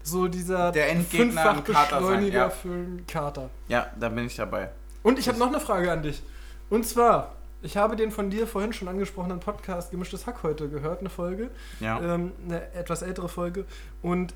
[0.04, 2.50] so dieser Der Endgegner am Kater sein, Fünffachbeschleuniger ja.
[2.50, 3.50] für einen Kater.
[3.68, 4.70] ja, da bin ich dabei.
[5.04, 6.22] Und ich habe noch eine Frage an dich.
[6.70, 11.00] Und zwar, ich habe den von dir vorhin schon angesprochenen Podcast Gemischtes Hack heute gehört,
[11.02, 11.50] eine Folge,
[11.80, 12.00] Ja.
[12.16, 13.66] ähm, eine etwas ältere Folge.
[14.02, 14.34] Und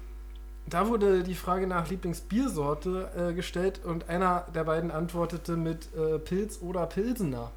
[0.72, 6.17] da wurde die Frage nach Lieblingsbiersorte äh, gestellt und einer der beiden antwortete mit äh,
[6.17, 7.51] Pilz oder Pilsener.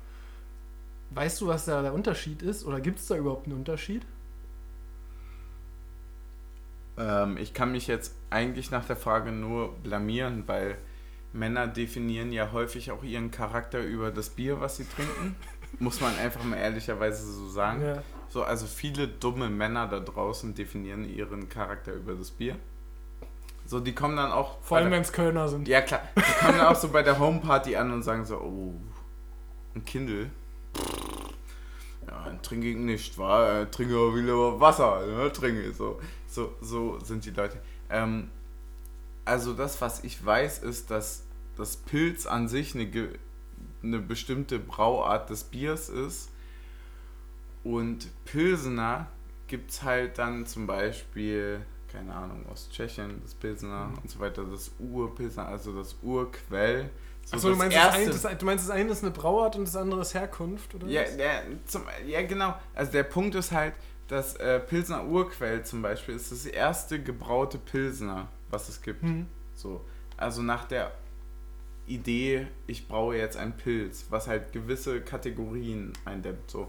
[1.10, 2.66] Weißt du, was da der Unterschied ist?
[2.66, 4.04] Oder gibt es da überhaupt einen Unterschied?
[6.98, 10.76] Ähm, ich kann mich jetzt eigentlich nach der Frage nur blamieren, weil
[11.32, 15.36] Männer definieren ja häufig auch ihren Charakter über das Bier, was sie trinken.
[15.78, 17.80] Muss man einfach mal ehrlicherweise so sagen.
[17.80, 18.02] Ja.
[18.28, 22.56] So, also viele dumme Männer da draußen definieren ihren Charakter über das Bier.
[23.66, 24.58] So, die kommen dann auch.
[24.62, 25.66] Vor allem, wenn es Kölner sind.
[25.68, 26.02] Ja, klar.
[26.16, 28.74] Die kommen dann auch so bei der Homeparty an und sagen so: Oh,
[29.74, 30.30] ein Kindle.
[32.06, 33.60] Ja, dann trinke ich nicht, wa?
[33.60, 35.32] Äh, Trinke aber wieder Wasser, ne?
[35.32, 36.00] Trinke ich so.
[36.26, 37.60] So, so sind die Leute.
[37.88, 38.30] Ähm,
[39.24, 41.24] also, das, was ich weiß, ist, dass
[41.56, 43.08] das Pilz an sich eine,
[43.82, 46.30] eine bestimmte Brauart des Biers ist.
[47.62, 49.06] Und Pilsener
[49.46, 51.64] gibt es halt dann zum Beispiel,
[51.94, 56.90] keine Ahnung, aus Tschechien, das Pilsener und so weiter, das Urpilsener, also das Urquell.
[57.24, 59.12] So Achso, du, das meinst das erste- ein, das, du meinst, das eine ist eine
[59.12, 60.86] Brauart und das andere ist Herkunft, oder?
[60.88, 62.54] ja, der, zum, ja, genau.
[62.74, 63.74] Also der Punkt ist halt,
[64.08, 69.02] das äh, Pilsner Urquell zum Beispiel ist das erste gebraute Pilsner, was es gibt.
[69.02, 69.26] Hm.
[69.54, 69.82] So.
[70.16, 70.92] Also nach der
[71.86, 76.50] Idee, ich braue jetzt einen Pilz, was halt gewisse Kategorien eindämmt.
[76.50, 76.68] So.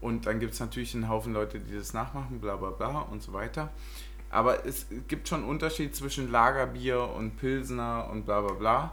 [0.00, 3.22] Und dann gibt es natürlich einen Haufen Leute, die das nachmachen, bla bla bla und
[3.22, 3.70] so weiter.
[4.32, 8.92] Aber es gibt schon einen Unterschied zwischen Lagerbier und Pilsner und bla bla bla.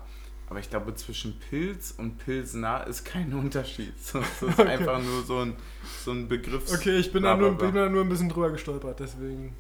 [0.50, 3.94] Aber ich glaube, zwischen Pilz und Pilsner ist kein Unterschied.
[4.14, 4.68] Das ist Okay.
[4.68, 5.56] einfach nur so ein,
[6.04, 6.72] so ein Begriff.
[6.74, 9.56] Okay, ich bin da, nur, bin da nur ein bisschen drüber gestolpert, deswegen.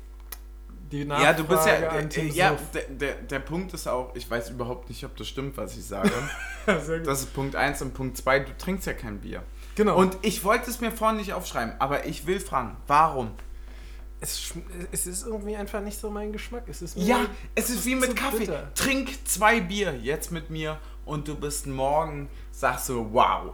[0.91, 1.89] Die Nachfrage Ja, du bist ja.
[1.89, 5.27] an Äh, ja, der, der, der Punkt ist auch, ich weiß überhaupt nicht, ob das
[5.27, 6.11] stimmt, was ich sage.
[6.65, 9.43] Das ist Punkt 1 und Punkt 2, du trinkst ja kein Bier.
[9.75, 9.95] genau.
[9.97, 13.31] Und ich wollte es mir vorhin nicht aufschreiben, aber ich will fragen, warum?
[14.21, 14.53] Es,
[14.91, 16.63] es ist irgendwie einfach nicht so mein Geschmack.
[16.67, 18.39] Es ist Ja, es ist wie mit Kaffee.
[18.39, 18.73] bitter.
[18.73, 23.53] Trink zwei Bier jetzt mit mir und du bist morgen, sagst du, wow,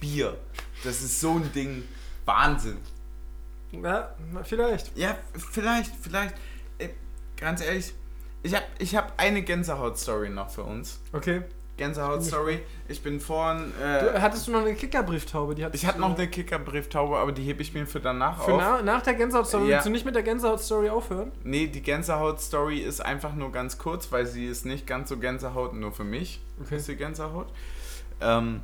[0.00, 0.36] Bier.
[0.82, 1.84] Das ist so ein Ding,
[2.24, 2.78] Wahnsinn.
[3.72, 4.96] Ja, vielleicht.
[4.96, 5.18] Ja,
[5.50, 6.34] vielleicht, vielleicht,
[6.78, 6.90] äh,
[7.36, 7.92] ganz ehrlich,
[8.42, 11.00] ich habe ich hab eine Gänsehaut-Story noch für uns.
[11.12, 11.42] Okay.
[11.76, 12.60] Gänsehaut-Story.
[12.88, 15.54] Ich bin vorhin, Du, äh, hattest du noch eine Kickerbrieftaube?
[15.54, 18.54] Die ich hatte du- noch eine Kickerbrieftaube, aber die hebe ich mir für danach Für
[18.54, 18.60] auf.
[18.60, 19.64] na, nach der Gänsehaut-Story.
[19.68, 19.76] Ja.
[19.76, 21.32] Willst du nicht mit der Gänsehaut-Story aufhören?
[21.42, 25.74] Nee, die Gänsehaut-Story ist einfach nur ganz kurz, weil sie ist nicht ganz so Gänsehaut,
[25.74, 26.76] nur für mich Okay.
[26.76, 27.48] ist die Gänsehaut.
[28.20, 28.60] Ähm,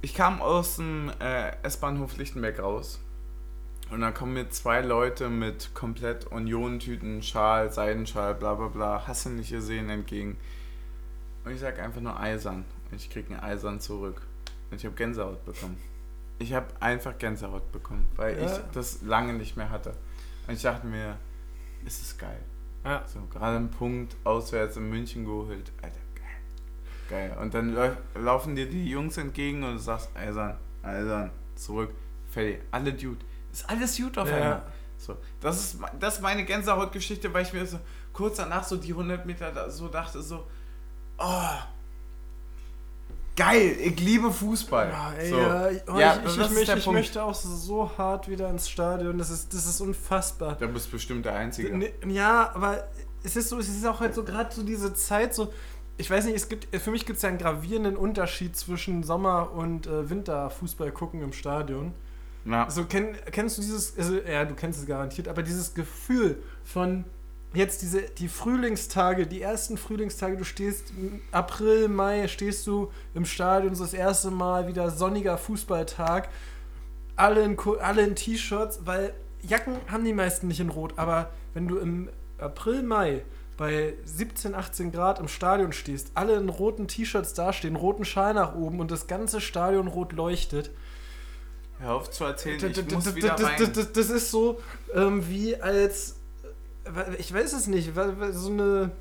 [0.00, 2.98] ich kam aus dem äh, S-Bahnhof Lichtenberg raus
[3.90, 9.26] und da kommen mir zwei Leute mit komplett Union-Tüten, Schal, Seidenschal, bla bla bla, hast
[9.26, 10.36] du nicht gesehen, entgegen.
[11.44, 12.64] Und ich sag einfach nur eisern.
[12.90, 14.22] Und ich krieg einen eisern zurück.
[14.70, 15.76] Und ich habe Gänsehaut bekommen.
[16.38, 18.46] Ich habe einfach Gänsehaut bekommen, weil Ja.
[18.46, 19.94] ich das lange nicht mehr hatte.
[20.46, 21.16] Und ich dachte mir,
[21.84, 22.38] ist es geil.
[22.84, 23.04] Ja.
[23.06, 25.70] So, gerade einen Punkt auswärts in München geholt.
[25.82, 27.28] Alter, geil.
[27.30, 27.36] Geil.
[27.40, 31.90] Und dann lau- laufen dir die Jungs entgegen und du sagst, eisern, eisern, zurück,
[32.30, 32.60] fertig.
[32.72, 33.24] Alle Dude.
[33.52, 34.34] Ist alles gut auf Ja.
[34.36, 34.62] einmal.
[34.96, 37.78] So, das ist, das ist meine Gänsehautgeschichte, weil ich mir so
[38.12, 40.46] kurz danach so die 100 Meter so dachte, so,
[41.22, 41.58] oh,
[43.36, 44.88] geil, ich liebe Fußball.
[44.88, 45.38] Ja, ey, so.
[45.38, 48.48] ja, ich, oh, Ja, ich, das ich, ist ich, möchte, ich auch so hart wieder
[48.50, 49.18] ins Stadion.
[49.18, 50.56] Das ist, das ist unfassbar.
[50.58, 51.92] Da bist bestimmt der Einzige.
[52.06, 52.88] Ja, aber
[53.22, 55.52] es ist so, es ist auch halt so gerade so diese Zeit, so,
[55.96, 59.52] ich weiß nicht, es gibt, für mich gibt es ja einen gravierenden Unterschied zwischen Sommer-
[59.52, 61.94] und äh, Winterfußball gucken im Stadion.
[62.44, 62.64] Ja.
[62.64, 67.04] Also kenn, kennst du dieses, also, ja, du kennst es garantiert, aber dieses Gefühl von
[67.54, 73.24] jetzt diese, die Frühlingstage, die ersten Frühlingstage, du stehst im April, Mai, stehst du im
[73.24, 76.28] Stadion, so das erste Mal wieder sonniger Fußballtag,
[77.16, 81.68] alle in, alle in T-Shirts, weil Jacken haben die meisten nicht in Rot, aber wenn
[81.68, 83.22] du im April, Mai
[83.56, 88.54] bei 17, 18 Grad im Stadion stehst, alle in roten T-Shirts dastehen, roten Schal nach
[88.54, 90.70] oben und das ganze Stadion rot leuchtet,
[91.78, 93.72] Hör auf zu erzählen, das, ich muss wieder rein.
[93.92, 94.60] das, ist so
[94.94, 96.14] ähm, wie als
[97.18, 98.92] ich weiß es nicht, so eine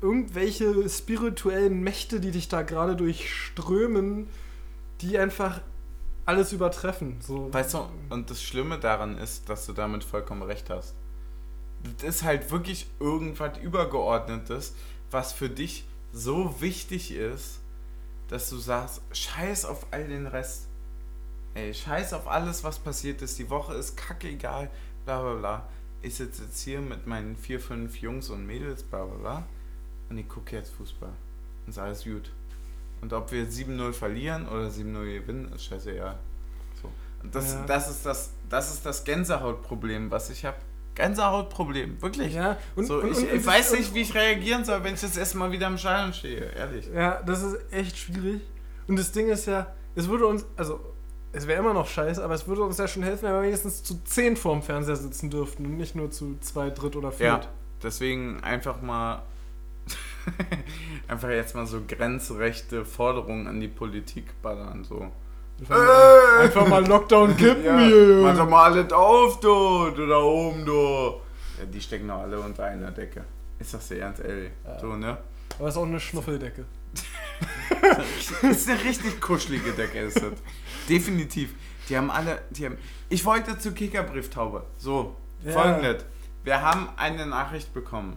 [0.00, 4.28] irgendwelche spirituellen Mächte, die dich da gerade durchströmen,
[5.00, 5.60] die einfach
[6.26, 7.16] alles übertreffen.
[7.20, 7.52] So.
[7.52, 10.94] Weißt du, und das Schlimme daran ist, dass du damit vollkommen recht hast.
[11.96, 14.74] Das ist halt wirklich irgendwas Übergeordnetes,
[15.10, 17.60] was für dich so wichtig ist,
[18.28, 20.66] dass du sagst, scheiß auf all den Rest.
[21.54, 23.38] Ey, scheiß auf alles, was passiert ist.
[23.38, 24.70] Die Woche ist kackegal,
[25.04, 25.68] bla bla bla.
[26.02, 29.46] Ich sitze jetzt hier mit meinen vier, fünf Jungs und Mädels, bla bla bla.
[30.10, 31.10] Und ich gucke jetzt Fußball.
[31.66, 32.30] Und ist alles gut.
[33.00, 36.18] Und ob wir 7-0 verlieren oder 7-0 gewinnen, ist scheißegal.
[36.82, 36.90] So.
[37.22, 37.64] Und das, Ja.
[37.66, 40.56] das, ist das, das ist das Gänsehautproblem, was ich habe.
[40.94, 42.34] Gänsehautproblem, wirklich.
[42.34, 45.00] ja, und, so, und, ich und, ich weiß nicht, wie ich reagieren soll, wenn ich
[45.00, 46.88] das erstmal wieder im Stadion stehe, ehrlich.
[46.92, 48.42] Ja, das ist echt schwierig.
[48.88, 50.80] Und das Ding ist ja, es würde uns, also
[51.32, 53.82] es wäre immer noch scheiße, aber es würde uns ja schon helfen, wenn wir wenigstens
[53.82, 57.48] zu zehn vorm Fernseher sitzen dürften und nicht nur zu zwei, dritt oder Ja, viert.
[57.82, 59.22] deswegen einfach mal
[61.08, 65.10] einfach jetzt mal so grenzrechte Forderungen an die Politik ballern, so.
[65.60, 68.20] Einfach, mal, einfach mal Lockdown kippen hier.
[68.22, 70.72] Mach doch mal alles auf, du, du da oben, du.
[71.58, 73.24] Ja, die stecken doch alle unter einer Decke.
[73.58, 74.52] Ich sag's dir ernst, ehrlich.
[74.64, 74.78] Ja.
[74.78, 75.18] So, ne?
[75.58, 76.64] Aber es ist auch eine Schnuffeldecke.
[78.42, 80.32] ist eine richtig kuschelige Decke, ist das.
[80.88, 81.54] Definitiv.
[81.88, 82.78] Die haben alle, die haben.
[83.08, 84.64] Ich wollte zur Kickerbrieftaube.
[84.76, 85.52] So, Ja.
[85.52, 86.04] folgendes.
[86.44, 88.16] Wir haben eine Nachricht bekommen.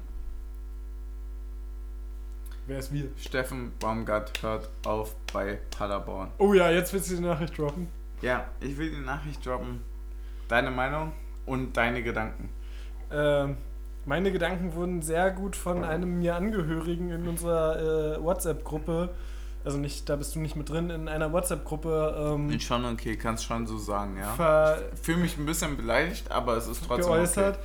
[2.67, 3.09] Wer ist wir?
[3.17, 6.31] Steffen Baumgart hört auf bei Paderborn.
[6.37, 7.87] Oh ja, jetzt willst du die Nachricht droppen.
[8.21, 9.81] Ja, ich will die Nachricht droppen.
[10.47, 11.11] Deine Meinung
[11.45, 12.49] und deine Gedanken.
[13.11, 13.57] Ähm,
[14.05, 19.09] meine Gedanken wurden sehr gut von einem mir Angehörigen in unserer äh, WhatsApp-Gruppe,
[19.63, 23.15] also nicht, da bist du nicht mit drin, in einer WhatsApp-Gruppe ähm, Bin schon okay,
[23.17, 24.77] kannst schon so sagen, ja.
[25.01, 27.59] Fühle mich ein bisschen beleidigt, aber es ist trotzdem geäußert.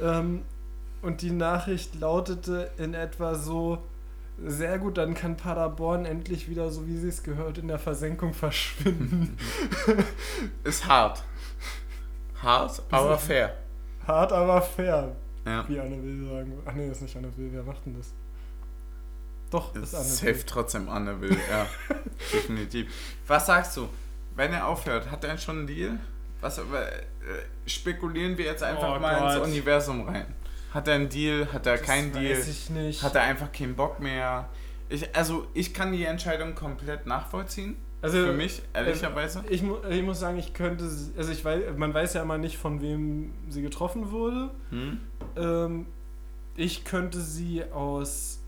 [0.00, 0.42] Ähm,
[1.02, 3.78] und die Nachricht lautete in etwa so:
[4.44, 8.32] Sehr gut, dann kann Paderborn endlich wieder, so wie sie es gehört, in der Versenkung
[8.34, 9.36] verschwinden.
[9.86, 10.04] okay.
[10.64, 11.22] Ist hart.
[12.42, 13.54] Hart, aber fair.
[14.06, 15.68] Hart, aber fair, Ja.
[15.68, 16.52] wie Anne Will sagen.
[16.64, 18.12] Ach nee, das ist nicht Anne Will, wer macht denn das?
[19.50, 20.42] Doch, das ist Anne Safe Will.
[20.46, 21.66] trotzdem Anne will, ja.
[22.32, 22.92] Definitiv.
[23.26, 23.88] Was sagst du?
[24.36, 25.98] Wenn er aufhört, hat er schon einen Deal?
[26.40, 26.62] Was, äh,
[27.66, 29.48] spekulieren wir jetzt einfach Oh mal ins Gott.
[29.48, 30.34] Universum rein.
[30.72, 31.52] Hat er einen Deal?
[31.52, 32.36] Hat er Das keinen Deal?
[32.38, 33.02] Weiß ich nicht.
[33.02, 34.48] Hat er einfach keinen Bock mehr?
[34.88, 37.76] Ich, also, ich kann die Entscheidung komplett nachvollziehen.
[38.02, 39.44] also, für mich, ehrlicherweise.
[39.48, 42.56] Ich, ich muss sagen, ich könnte, sie- also ich weiß, man weiß ja immer nicht,
[42.56, 44.50] von wem sie getroffen wurde.
[44.70, 45.00] Hm?
[45.36, 45.86] Ähm,
[46.56, 48.39] ich könnte sie aus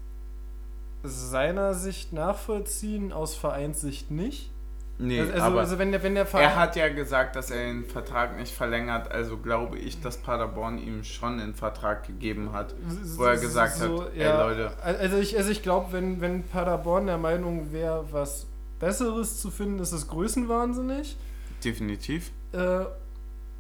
[1.03, 4.51] seiner Sicht nachvollziehen, aus Vereinssicht nicht.
[4.99, 6.45] Nee, also, also, aber also wenn der, wenn der Verein.
[6.45, 9.11] er hat ja gesagt, dass er den Vertrag nicht verlängert.
[9.11, 12.75] Also glaube ich, dass Paderborn ihm schon einen Vertrag gegeben hat.
[13.17, 14.71] wo er gesagt hat, ey, Leute.
[14.83, 18.47] Also ich, also ich glaube, wenn, wenn Paderborn der Meinung wäre, was
[18.79, 21.17] Besseres zu finden, ist es größenwahnsinnig.
[21.65, 22.31] Definitiv.
[22.53, 22.85] Äh,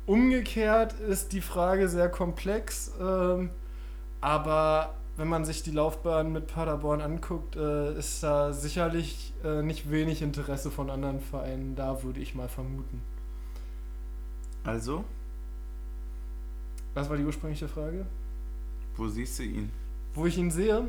[0.06, 3.50] umgekehrt ist die Frage sehr komplex, ähm,
[4.20, 9.90] aber wenn man sich die Laufbahn mit Paderborn anguckt, äh, ist da sicherlich äh, nicht
[9.90, 13.02] wenig Interesse von anderen Vereinen da, würde ich mal vermuten.
[14.64, 15.04] Also,
[16.94, 18.06] Was war die ursprüngliche Frage?
[18.96, 19.70] wo siehst du ihn?
[20.14, 20.86] Wo ich ihn sehe?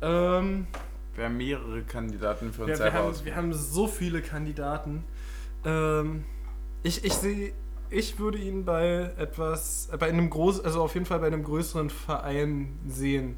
[0.00, 0.66] Ähm,
[1.14, 5.04] Wir haben mehrere Kandidaten für uns wir, wir, haben, wir haben so viele Kandidaten.
[5.64, 6.24] Ähm,
[6.82, 7.52] ich, ich sehe,
[7.90, 11.44] ich würde ihn bei etwas, äh, bei einem groß, also auf jeden Fall bei einem
[11.44, 13.36] größeren Verein sehen.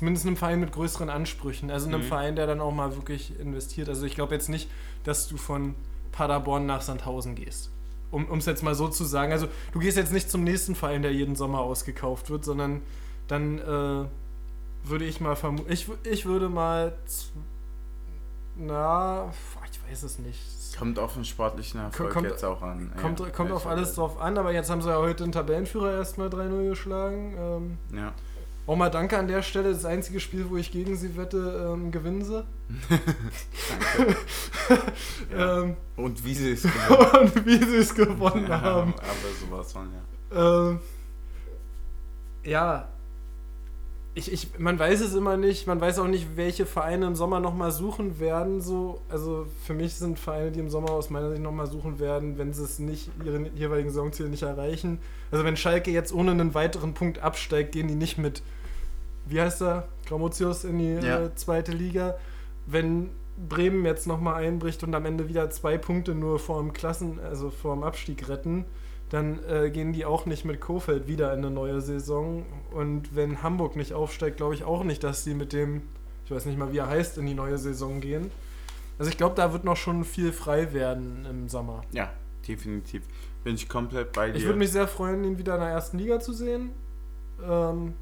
[0.00, 1.70] Zumindest einem Verein mit größeren Ansprüchen.
[1.70, 2.04] Also einem Mhm.
[2.04, 3.86] Verein, der dann auch mal wirklich investiert.
[3.90, 4.70] Also ich glaube jetzt nicht,
[5.04, 5.74] dass du von
[6.10, 7.70] Paderborn nach Sandhausen gehst.
[8.10, 9.30] Um es jetzt mal so zu sagen.
[9.30, 12.80] Also du gehst jetzt nicht zum nächsten Verein, der jeden Sommer ausgekauft wird, sondern
[13.28, 15.70] dann äh, würde ich mal vermuten.
[15.70, 16.94] Ich, ich würde mal.
[18.56, 19.30] Na,
[19.70, 20.40] ich weiß es nicht.
[20.78, 22.90] Kommt auf den sportlichen Erfolg Kommt- jetzt auch an.
[23.00, 25.92] Kommt, ja, kommt auf alles drauf an, aber jetzt haben sie ja heute den Tabellenführer
[25.92, 27.34] erstmal 3-0 geschlagen.
[27.38, 28.12] Ähm, Ja.
[28.70, 29.72] Auch mal danke an der Stelle.
[29.72, 32.44] Das einzige Spiel, wo ich gegen sie wette, ähm, gewinnen sie.
[33.98, 34.16] Danke.
[35.36, 35.62] Ja.
[35.62, 38.94] Ähm, Und wie sie es gemacht und wie sie es gewonnen Ja, haben.
[38.94, 39.10] aber
[39.44, 39.88] sowas von,
[40.32, 40.68] ja.
[40.68, 40.78] Ähm,
[42.44, 42.88] ja.
[44.14, 45.66] Ich, ich, man weiß es immer nicht.
[45.66, 48.60] Man weiß auch nicht, welche Vereine im Sommer nochmal suchen werden.
[48.60, 49.00] So.
[49.08, 52.52] Also für mich sind Vereine, die im Sommer aus meiner Sicht nochmal suchen werden, wenn
[52.52, 55.00] sie es nicht, ihre jeweiligen Saisonziele nicht erreichen.
[55.32, 58.42] Also wenn Schalke jetzt ohne einen weiteren Punkt absteigt, gehen die nicht mit,
[59.30, 61.24] wie heißt er, Gramotius in die Ja.
[61.24, 62.16] äh, zweite Liga.
[62.66, 63.10] Wenn
[63.48, 67.50] Bremen jetzt nochmal einbricht und am Ende wieder zwei Punkte nur vor dem Klassen, also
[67.50, 68.64] vor dem Abstieg retten,
[69.08, 72.44] dann äh, gehen die auch nicht mit Kofeld wieder in eine neue Saison.
[72.72, 75.82] Und wenn Hamburg nicht aufsteigt, glaube ich auch nicht, dass sie mit dem,
[76.24, 78.30] ich weiß nicht mal, wie er heißt, in die neue Saison gehen.
[78.98, 81.80] Also ich glaube, da wird noch schon viel frei werden im Sommer.
[81.90, 82.12] Ja,
[82.46, 83.02] definitiv.
[83.42, 84.36] Bin ich komplett bei dir.
[84.36, 86.70] Ich würde mich sehr freuen, ihn wieder in der ersten Liga zu sehen.
[87.42, 87.94] Ähm,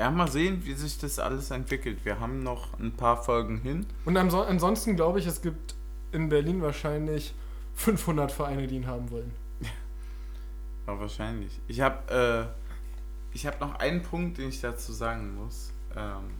[0.00, 2.06] ja, mal sehen, wie sich das alles entwickelt.
[2.06, 3.84] Wir haben noch ein paar Folgen hin.
[4.06, 5.74] und anso ansonsten glaube ich, es gibt
[6.10, 7.34] in Berlin wahrscheinlich
[7.74, 9.32] 500 Vereine, die ihn haben wollen.
[10.86, 11.60] Ja, wahrscheinlich.
[11.68, 15.70] Ich habe äh, ich hab noch einen Punkt, den ich dazu sagen muss.
[15.94, 16.30] Ähm,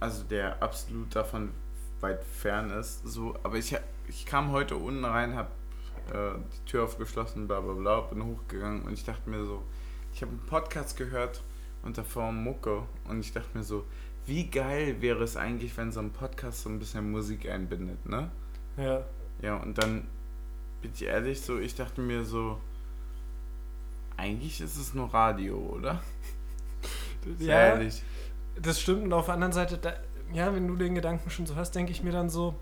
[0.00, 1.50] also der absolut davon
[2.00, 3.06] weit fern ist.
[3.06, 3.76] So, aber ich,
[4.08, 5.50] ich kam heute unten rein, habe
[6.08, 9.62] äh, die Tür aufgeschlossen, bla bla bla, bin hochgegangen und ich dachte mir so,
[10.14, 11.42] ich habe einen Podcast gehört
[11.86, 13.84] und davor Mucke und ich dachte mir so,
[14.26, 18.30] wie geil wäre es eigentlich, wenn so ein Podcast so ein bisschen Musik einbindet, ne?
[18.76, 19.04] Ja.
[19.40, 20.06] Ja, und dann
[20.82, 22.60] bin ich ehrlich, so, ich dachte mir so,
[24.16, 26.02] eigentlich ist es nur Radio, oder?
[27.40, 28.04] Ja, ehrlich.
[28.62, 29.02] das stimmt.
[29.02, 29.94] Und auf der anderen Seite, da,
[30.32, 32.54] ja, wenn du den Gedanken schon so hast, denke ich mir dann so,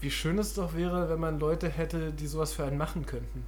[0.00, 3.44] wie schön es doch wäre, wenn man Leute hätte, die sowas für einen machen könnten.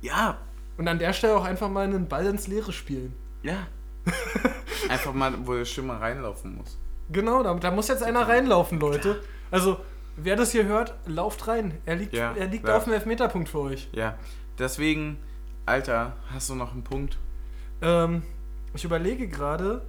[0.00, 0.38] Ja,
[0.78, 3.14] Und an der Stelle auch einfach mal einen Ball ins Leere spielen.
[3.46, 3.66] Ja.
[4.88, 6.78] Einfach mal, wo der Schimmer reinlaufen muss.
[7.10, 9.22] Genau, da, da muss jetzt einer reinlaufen, Leute.
[9.50, 9.78] Also,
[10.16, 11.78] wer das hier hört, lauft rein.
[11.86, 13.88] Er liegt, Ja, er liegt auf dem Elfmeterpunkt für euch.
[13.92, 14.18] Ja,
[14.58, 15.18] deswegen,
[15.66, 17.18] Alter, hast du noch einen Punkt?
[17.82, 18.22] Ähm,
[18.74, 19.82] ich überlege gerade,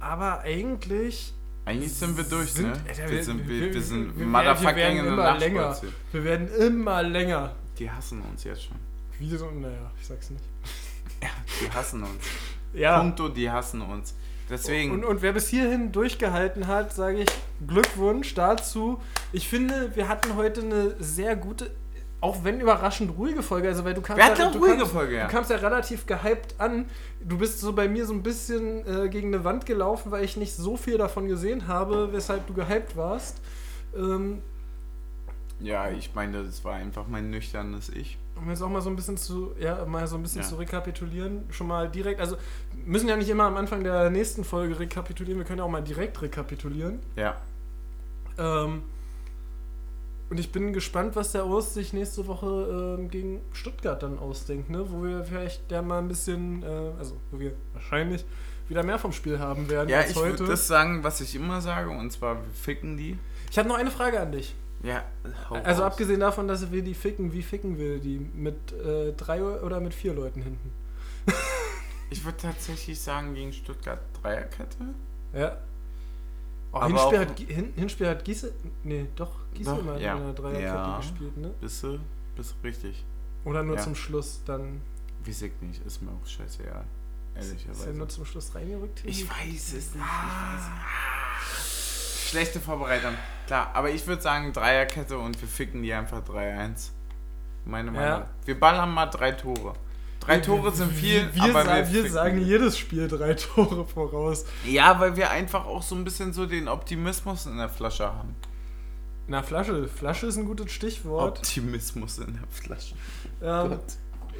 [0.00, 1.34] aber eigentlich.
[1.64, 2.80] Eigentlich sind wir durch, Sind- ne?
[2.88, 5.76] Alter, wir, wir- sind, wir, wir- sind wir- wir motherfucking werden in der immer länger.
[6.12, 7.54] Wir werden immer länger.
[7.78, 8.76] Die hassen uns jetzt schon.
[9.18, 10.44] Wie so, naja, ich sag's nicht.
[11.60, 12.24] Die hassen uns.
[12.72, 13.00] Ja.
[13.00, 14.14] Punkto, die hassen uns.
[14.50, 17.28] Deswegen, Und, und wer bis hierhin durchgehalten hat, sage ich
[17.66, 19.00] Glückwunsch dazu.
[19.32, 21.70] Ich finde, wir hatten heute eine sehr gute,
[22.20, 23.68] auch wenn überraschend ruhige Folge.
[23.68, 25.26] Also, weil du kamst, ja, du ruhige kamst, Folge, ja.
[25.26, 26.86] du kamst ja relativ gehypt an.
[27.22, 30.36] Du bist so bei mir so ein bisschen äh, gegen eine Wand gelaufen, weil ich
[30.38, 33.42] nicht so viel davon gesehen habe, weshalb du gehypt warst.
[33.94, 34.40] Ähm,
[35.60, 38.16] ja, ich meine, das war einfach mein nüchternes Ich.
[38.40, 40.48] Um jetzt auch mal so ein bisschen zu, ja, mal so ein bisschen Ja.
[40.48, 42.36] zu rekapitulieren, schon mal direkt, also
[42.84, 45.82] müssen ja nicht immer am Anfang der nächsten Folge rekapitulieren, wir können ja auch mal
[45.82, 47.00] direkt rekapitulieren.
[47.16, 47.36] Ja.
[48.38, 48.82] Ähm,
[50.30, 54.68] und ich bin gespannt, was der Urs sich nächste Woche ähm, gegen Stuttgart dann ausdenkt,
[54.68, 54.84] ne?
[54.90, 56.66] Wo wir vielleicht ja mal ein bisschen, äh,
[56.98, 58.24] also wo wir wahrscheinlich
[58.68, 61.62] wieder mehr vom Spiel haben werden Ja, als ich würde das sagen, was ich immer
[61.62, 63.18] sage, und zwar, wir ficken die.
[63.50, 64.54] ich habe noch eine Frage an dich.
[64.82, 65.04] Ja,
[65.64, 65.92] Also raus.
[65.92, 68.18] abgesehen davon, dass wir die ficken, wie ficken wir die?
[68.18, 70.72] Mit äh, drei oder mit vier Leuten hinten?
[72.10, 74.78] Ich würde tatsächlich sagen, gegen Stuttgart Dreierkette.
[75.34, 75.58] Ja.
[76.72, 78.54] Oh, Hinspiel, hat, Hin, Hinspiel hat Giese.
[78.82, 80.16] Nee, doch, Giese Doch, immer ja.
[80.16, 80.96] in einer Dreierkette Ja.
[80.96, 81.50] gespielt, ne?
[81.60, 81.98] Bist du
[82.64, 83.04] richtig.
[83.44, 83.82] Oder nur Ja.
[83.82, 84.80] zum Schluss dann.
[85.26, 86.84] Weiß ich nicht, ist mir auch scheißegal.
[87.38, 87.86] Ist Ehrlicherweise.
[87.88, 89.02] er nur zum Schluss reingerückt?
[89.04, 89.96] Ich weiß es nicht.
[89.96, 91.17] Ich weiß es.
[92.28, 93.14] Schlechte Vorbereitung.
[93.46, 96.90] Klar, aber ich würde sagen Dreierkette und wir ficken die einfach 3-1.
[97.64, 97.92] Meine Ja.
[98.00, 98.22] Meinung.
[98.44, 99.74] Wir ballern mal drei Tore.
[100.20, 104.44] Drei Tore sind viel, Wir, aber sa wir, sagen jedes Spiel drei Tore voraus.
[104.66, 108.34] Ja, weil wir einfach auch so ein bisschen so den Optimismus in der Flasche haben.
[109.26, 109.88] Na, Flasche.
[109.88, 111.38] Flasche ist ein gutes Stichwort.
[111.38, 112.94] Optimismus in der Flasche.
[113.42, 113.78] Ähm,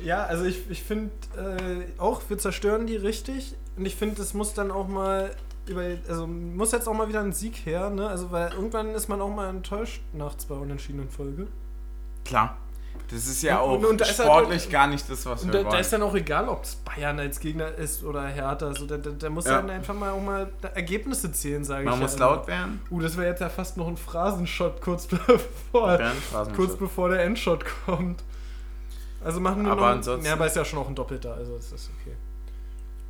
[0.03, 3.55] ja, also ich, ich finde äh, auch, wir zerstören die richtig.
[3.77, 5.31] Und ich finde, es muss dann auch mal
[5.69, 8.09] über, also muss jetzt auch mal wieder ein Sieg her, ne?
[8.09, 11.47] Also weil irgendwann ist man auch mal enttäuscht nach zwei unentschiedenen Folge.
[12.25, 12.57] Klar.
[13.11, 15.63] Das ist ja Und- auch und- und halt- sportlich gar nicht das, was Und wir
[15.65, 18.67] da, da ist dann auch egal, ob es Bayern als Gegner ist oder Hertha.
[18.67, 19.57] Also da, da, da muss Ja.
[19.57, 21.89] dann einfach mal auch mal Ergebnisse zählen, sage ich.
[21.91, 22.27] Man muss immer.
[22.27, 22.83] laut werden.
[22.91, 25.99] Uh, das wäre jetzt ja fast noch ein Phrasenshot kurz bevor,
[26.55, 28.23] kurz bevor der Endshot kommt.
[29.25, 29.89] Also machen wir Aber noch.
[29.89, 32.15] ansonsten- Ja, aber ist ja schon noch ein Doppelter, also ist das okay.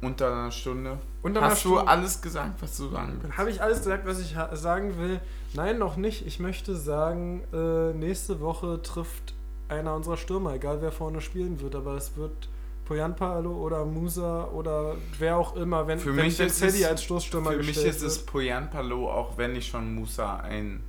[0.00, 0.98] Unter einer Stunde.
[1.22, 3.36] Unter einer Hast du Stunde- alles gesagt, was du sagen willst?
[3.36, 5.20] Habe ich alles gesagt, was ich sagen will?
[5.54, 6.26] Nein, noch nicht.
[6.26, 9.34] Ich möchte sagen, äh, nächste Woche trifft
[9.68, 12.48] einer unserer Stürmer, egal wer vorne spielen wird, aber es wird
[12.86, 17.50] Poyanpalo oder Musa oder wer auch immer, wenn, Für wenn mich ist Teddy als Stoßstürmer
[17.50, 20.82] Für mich ist es wird, Poyan Palo, auch wenn ich schon Musa ein.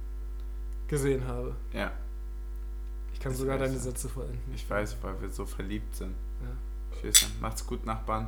[0.88, 1.56] gesehen habe.
[1.74, 1.92] Ja,
[3.14, 3.78] Ich kann Das sogar deine.
[3.78, 4.40] Sätze vollenden.
[4.56, 6.14] ich weiß, weil wir so verliebt sind.
[6.42, 7.00] Ja.
[7.02, 8.28] Tschüss, macht's gut, Nachbarn.